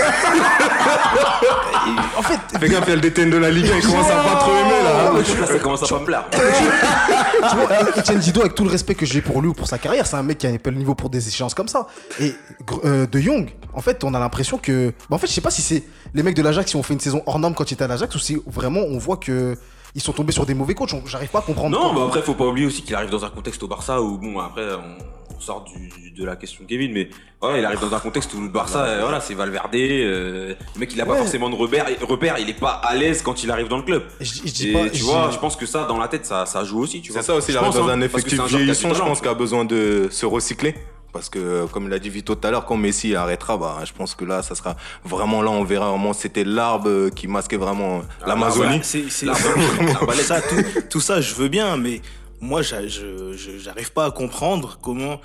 [2.18, 4.10] en fait, Fais gaffe, il y a le DTN de la Ligue 1, il commence
[4.10, 5.12] à pas trop aimer là.
[5.12, 6.24] Là, ça commence à pas me plaire.
[6.30, 9.78] tu vois, Etienne Dido, avec tout le respect que j'ai pour lui ou pour sa
[9.78, 11.86] carrière, c'est un mec qui a un peu le niveau pour des échéances comme ça.
[12.20, 12.34] Et
[12.66, 14.88] Gr- euh, De Jong, en fait, on a l'impression que.
[15.10, 15.82] bah, en fait, je sais pas si c'est
[16.14, 17.88] les mecs de l'Ajax qui ont fait une saison hors norme quand ils étaient à
[17.88, 19.56] l'Ajax ou si vraiment on voit que.
[19.94, 21.70] Ils sont tombés sur des mauvais coachs, On- j'arrive pas à comprendre.
[21.70, 24.18] Non, bah après, faut pas oublier aussi qu'il arrive dans un contexte au Barça où,
[24.18, 27.08] bon, après, on, on sort du, de la question de Kevin, mais
[27.40, 29.74] voilà, il arrive dans un contexte où le Barça, euh, voilà, c'est Valverde.
[29.74, 33.22] euh, le mec, il a pas forcément de repère, repère, il est pas à l'aise
[33.22, 34.02] quand il arrive dans le club.
[34.20, 34.90] Je, je dis Et pas.
[34.90, 37.00] tu je vois, dis- je pense que ça, dans la tête, ça, ça joue aussi.
[37.00, 37.22] tu vois.
[37.22, 39.64] C'est ça aussi, il arrive dans hein, un effectif vieillissant, je pense qu'il a besoin
[39.64, 40.74] de se recycler.
[41.16, 43.92] Parce que, euh, comme l'a dit Vito tout à l'heure, quand Messi arrêtera, bah, je
[43.94, 47.56] pense que là, ça sera vraiment là, on verra vraiment, c'était l'arbre euh, qui masquait
[47.56, 48.82] vraiment euh, Ah, l'Amazonie.
[48.84, 50.56] Ça, tout,
[50.90, 52.02] tout ça, je veux bien, mais
[52.38, 55.18] moi, j'arrive pas à comprendre comment.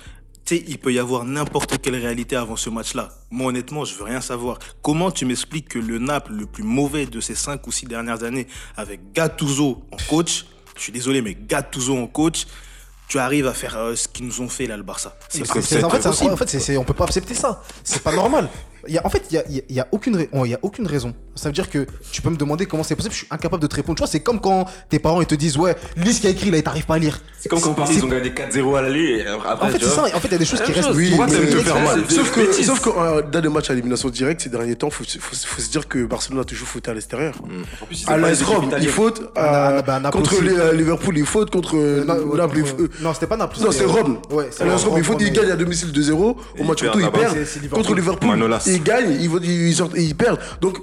[0.46, 3.10] Tu sais, il peut y avoir n'importe quelle réalité avant ce match-là.
[3.30, 4.58] Moi, honnêtement, je veux rien savoir.
[4.80, 8.24] Comment tu m'expliques que le Naples, le plus mauvais de ces cinq ou six dernières
[8.24, 8.46] années,
[8.78, 12.46] avec Gattuso en coach, je suis désolé, mais Gattuso en coach,
[13.12, 15.14] tu arrives à faire euh, ce qu'ils nous ont fait là, le Barça.
[15.28, 16.32] C'est en fait, impossible.
[16.32, 17.62] En fait, on peut pas accepter ça.
[17.84, 18.48] C'est pas normal.
[18.88, 20.16] Il y a, en fait, il y a, il y a- il y a aucune,
[20.16, 21.14] ra- oh, il y a aucune raison.
[21.34, 23.12] Ça veut dire que tu peux me demander comment c'est possible.
[23.14, 23.96] Je suis incapable de te répondre.
[23.96, 26.32] Tu vois, c'est comme quand tes parents ils te disent ouais, lis ce qu'il y
[26.32, 27.18] a écrit là et t'arrives pas à lire.
[27.38, 29.24] C'est comme quand Paris, ils ont gagné 4-0 à l'aller.
[29.24, 30.02] et après, En fait, c'est ça.
[30.04, 30.90] En fait, il y a des choses qui restent.
[30.94, 31.12] Oui,
[32.08, 35.04] Sauf que, sauf que euh, dans des matchs à élimination directe ces derniers temps, faut,
[35.04, 37.34] faut, se dire que Barcelone a toujours fauté à l'extérieur.
[37.82, 38.90] En plus, ils À l'AS Rome, il italiennes.
[38.90, 39.22] faute.
[39.34, 41.50] Ah, bah, Naples contre euh, Liverpool, il faute.
[41.50, 42.62] Contre euh, Non, Naples,
[43.00, 43.56] non, c'était pas Naples.
[43.60, 44.18] Non, c'est Rome.
[44.60, 46.12] L'AS Rome, il faut Rome, il mais- gagne à domicile 2-0.
[46.12, 47.34] Au ils match retour, ils perdent.
[47.34, 47.82] C'est- c'est Liverpool.
[47.82, 50.38] Contre Liverpool, ils gagnent, ils, vont- ils, sortent- ils perdent.
[50.60, 50.78] Donc,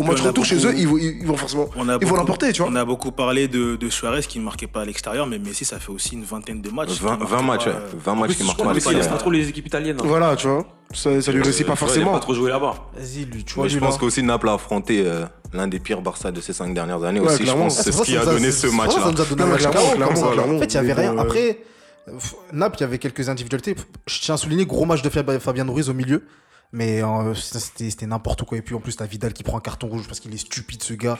[0.00, 1.68] au match on a retour chez beaucoup- eux, ils vont, ils vont forcément.
[1.76, 2.70] On a Ils vont beaucoup- l'emporter, tu vois.
[2.70, 5.64] On a beaucoup parlé de, de Suarez qui ne marquait pas à l'extérieur, mais Messi,
[5.64, 7.00] ça fait aussi une vingtaine de matchs.
[7.00, 7.72] 20, qu'il 20 marque matchs, ouais.
[7.80, 9.02] euh, 20 En matchs qui je marquent pas il l'extérieur.
[9.02, 9.96] laisse pas trop les équipes italiennes.
[10.00, 10.04] hein.
[10.06, 10.66] Voilà, tu vois.
[10.92, 12.12] Ça, ça lui Euh, réussit pas vois, Il a forcément.
[12.12, 12.74] pas trop joué là-bas.
[12.96, 13.64] Vas-y, lui, tu vois.
[13.64, 16.72] Mais je pense qu'aussi Naples a affronté euh, l'un des pires Barça de ces cinq
[16.74, 17.38] dernières années Ouais, aussi.
[17.38, 17.64] Je clairement.
[17.64, 19.02] pense Ah, que c'est ce qui a donné ce match-là.
[19.02, 19.64] Ça nous a donné un match.
[19.66, 21.16] En fait, il y avait rien.
[21.16, 21.58] euh, Après,
[22.08, 22.12] euh,
[22.52, 23.74] Naples, il y avait quelques individualités.
[24.06, 26.22] Je tiens à souligner, gros match de Fab- Fabien Ruiz au milieu.
[26.72, 28.58] Mais euh, c'était c'était n'importe quoi.
[28.58, 30.82] Et puis en plus, t'as Vidal qui prend un carton rouge parce qu'il est stupide,
[30.82, 31.18] ce gars.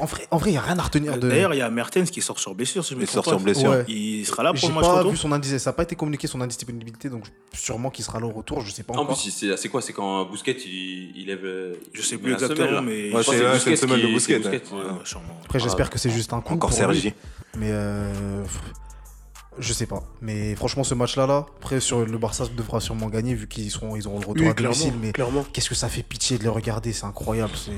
[0.00, 1.28] En vrai, en vrai, il n'y a rien à retenir de.
[1.28, 3.38] D'ailleurs, il y a Mertens qui sort sur blessure, si je me Il sort sur
[3.38, 3.70] blessure.
[3.70, 3.84] Ouais.
[3.86, 5.12] Il sera là pour le match pas retour.
[5.12, 8.26] vu son indice, ça n'a pas été communiqué son indisponibilité, donc sûrement qu'il sera là
[8.26, 9.16] au retour, je sais pas En encore.
[9.16, 11.44] plus, c'est c'est quoi C'est quand Bousquet il, il lève.
[11.44, 14.60] euh, Je sais plus exactement, mais- Je Ouais, c'est- une semaine de
[15.04, 15.40] sûrement.
[15.44, 16.54] Après, j'espère que c'est juste un coup.
[16.54, 17.12] Encore Sergi.
[17.56, 18.12] Mais euh,
[19.58, 20.02] je sais pas.
[20.22, 23.96] Mais franchement, ce match-là, là, après, sur le Barça devra sûrement gagner vu qu'ils seront,
[23.96, 24.94] ils auront le retour Oui, à domicile.
[25.00, 25.44] Mais clairement.
[25.52, 27.52] qu'est-ce que ça fait pitié de les regarder, c'est incroyable.
[27.56, 27.72] C'est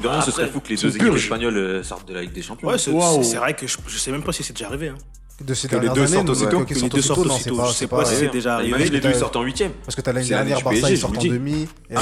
[0.00, 1.22] De rien, ce serait fou que les deux équipes purge.
[1.24, 2.68] espagnoles euh, sortent de la Ligue des Champions.
[2.68, 2.90] Ouais, c'est
[3.36, 4.88] vrai que je, je sais même pas si c'est déjà arrivé.
[4.88, 4.96] Hein.
[5.40, 6.64] de ces Que les dernières deux années, sortent aussitôt.
[6.64, 7.54] Que les deux sortent aussitôt.
[7.54, 8.68] c'est pas- Je sais c'est pas pas- si c'est déjà arrivé.
[8.70, 9.72] Imagine les deux sortent en huitième.
[9.84, 11.66] Parce que t'as l'année dernière, Barça, ils sortent en demi.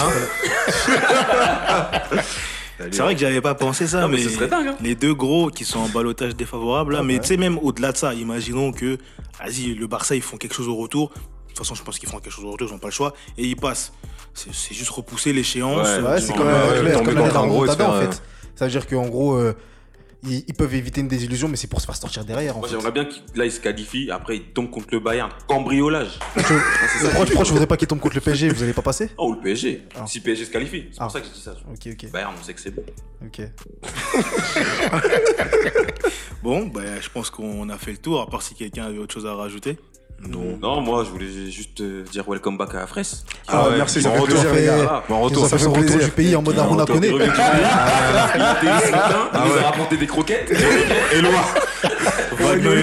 [2.79, 4.77] C'est vrai que j'avais pas pensé ça, Non, mais mais, ce serait dingue, hein.
[4.83, 7.21] les deux gros qui sont en balotage défavorable, là, Ah mais ouais.
[7.21, 8.99] tu sais, même au-delà de ça, imaginons que,
[9.43, 11.09] vas-y, le Barça, ils font quelque chose au retour.
[11.11, 12.93] De toute façon, je pense qu'ils feront quelque chose au retour, ils n'ont pas le
[12.93, 13.93] choix, et ils passent.
[14.35, 15.89] C'est c'est juste repousser l'échéance.
[15.89, 18.23] Ouais, Ouais, c'est du- comme, Ouais, euh, un gros en fait.
[18.55, 19.55] Ça veut dire qu'en gros, euh,
[20.25, 22.57] ils, ils peuvent éviter une désillusion, mais c'est pour se faire sortir derrière.
[22.57, 25.31] En Moi, j'aimerais bien qu'il là, il se qualifie, après, il tombe contre le Bayern.
[25.47, 26.19] Cambriolage.
[26.37, 27.09] Ah, c'est ça.
[27.11, 29.33] Pourquoi pourquoi tu voudrais pas qu'ils tombent contre le PSG Vous allez pas passer Oh,
[29.33, 29.83] le PSG.
[29.97, 30.07] Ah.
[30.07, 30.87] Si PSG se qualifie.
[30.93, 31.05] C'est Ah.
[31.05, 31.55] pour ça que je dis ça.
[31.71, 32.11] Ok, ok.
[32.11, 32.85] Bayern, on sait que c'est bon.
[33.25, 33.43] ok.
[36.43, 39.13] Bon, bah, je pense qu'on a fait le tour, à part si quelqu'un avait autre
[39.13, 39.77] chose à rajouter.
[40.21, 40.59] Non.
[40.61, 43.25] Non, moi, je voulais juste euh, dire welcome back à Fraisse.
[43.47, 44.41] Ah, ouais, merci, ça bon fait retour.
[44.41, 45.03] plaisir, les Ça gars.
[45.15, 45.49] Retour.
[45.49, 46.05] fait son retour plaisir.
[46.07, 47.09] du pays en mode Aruna Il Koné.
[47.09, 47.15] Il
[48.65, 50.51] il a rapporté des croquettes.
[51.13, 51.31] Éloi.
[52.41, 52.83] Wagner.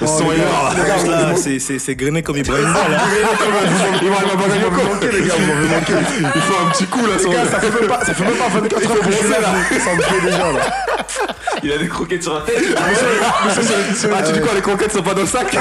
[0.00, 2.64] Le son est là, c'est- c'est c'est grainé comme Ibrahim.
[2.64, 5.92] Vous m'avez manqué, les gars, vous m'avez manqué.
[6.18, 7.12] Il faut un petit coup là.
[7.16, 9.16] Les sur- gars, ça fait même pas, ça fait même pas 24 heures que je
[9.16, 9.36] suis là.
[9.78, 10.60] Ça me plaît déjà, là.
[11.62, 12.62] Il a des croquettes sur la tête.
[12.76, 15.52] Ah, tu dis quoi Les conquêtes sont pas dans le sac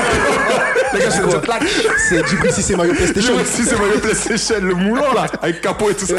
[0.94, 1.64] Les gars, c'est une plaque.
[2.10, 3.34] C'est Djibril Cissé Mario PlayStation.
[3.46, 6.16] Si c'est Mario PlayStation, le moulant là, avec capot et tout ça.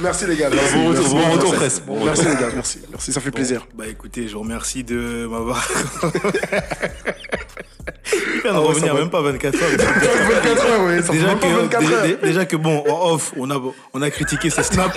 [0.00, 0.50] Merci, les gars.
[0.52, 1.80] Merci, Bon retour, merci, bon retour, merci.
[1.86, 2.80] Bon Merci, les gars, merci.
[2.90, 3.66] Merci, ça fait plaisir.
[3.74, 5.66] Bah écoutez, je vous remercie de m'avoir.
[6.02, 6.10] Viens
[8.44, 9.00] de Ah ouais, revenir, va.
[9.00, 9.70] même pas 24 heures.
[9.70, 12.06] 24 heures, oui, ça Déjà pas que, 24 déjà, heures.
[12.22, 13.60] déjà que bon, en off, on a,
[13.94, 14.96] on a critiqué ces snaps.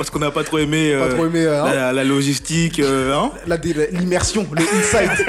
[0.00, 1.62] Parce qu'on n'a pas trop aimé, Pas euh, trop aimé, hein.
[1.74, 2.80] la, la logistique.
[2.80, 3.32] euh, hein.
[3.46, 5.26] La dé- L'immersion, le inside.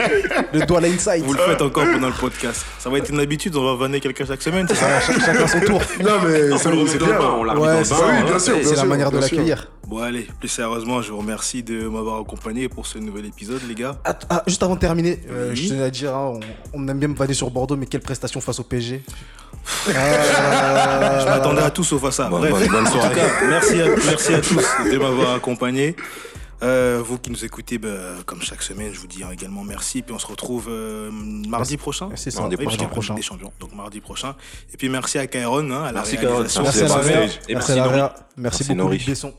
[0.53, 1.25] Le doigt à l'inside.
[1.25, 2.65] Vous le faites encore pendant le podcast.
[2.79, 5.01] Ça va être une habitude, on va vanner quelqu'un chaque semaine, c'est ça?
[5.01, 5.81] Chacun son tour.
[6.01, 7.07] Non, mais c'est bien.
[7.19, 7.99] bain, on l'a Ouais, dans le c'est bain.
[8.23, 9.67] oui, bien sûr, C'est la manière de l'accueillir.
[9.91, 13.75] Bon allez, plus sérieusement, je vous remercie de m'avoir accompagné pour ce nouvel épisode, les
[13.75, 13.97] gars.
[14.05, 16.39] Ah, ah, juste avant de terminer, euh, je tenais à dire, hein,
[16.73, 19.03] on, on aime bien me vanner sur Bordeaux, mais quelle prestation face au PSG
[19.89, 22.29] Euh, Je m'attendais à tout sauf à ça.
[22.29, 25.95] Bonne- Bref, en tout cas, merci à, merci à tous de m'avoir accompagné.
[26.63, 27.89] Euh, vous qui nous écoutez, bah,
[28.25, 30.03] comme chaque semaine, je vous dis également merci.
[30.03, 32.09] Puis on se retrouve euh, mardi prochain.
[32.15, 33.13] C'est ça, Mardi Oui, prochain.
[33.15, 33.51] des champions.
[33.59, 34.35] Donc mardi prochain.
[34.73, 36.33] Et puis merci à Kairon hein, à la Merci, Kairon.
[36.35, 36.63] réalisation.
[36.63, 37.39] Merci à la Merci.
[37.49, 38.15] Et Merci à merci, la.
[38.37, 39.33] Merci Merci, beaucoup, Besson.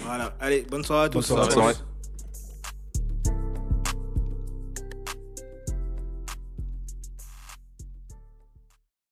[0.00, 0.34] Voilà.
[0.40, 1.14] Allez, bonne soirée à tous.
[1.14, 1.42] Bonne soirée.
[1.42, 1.74] Bonne soirée.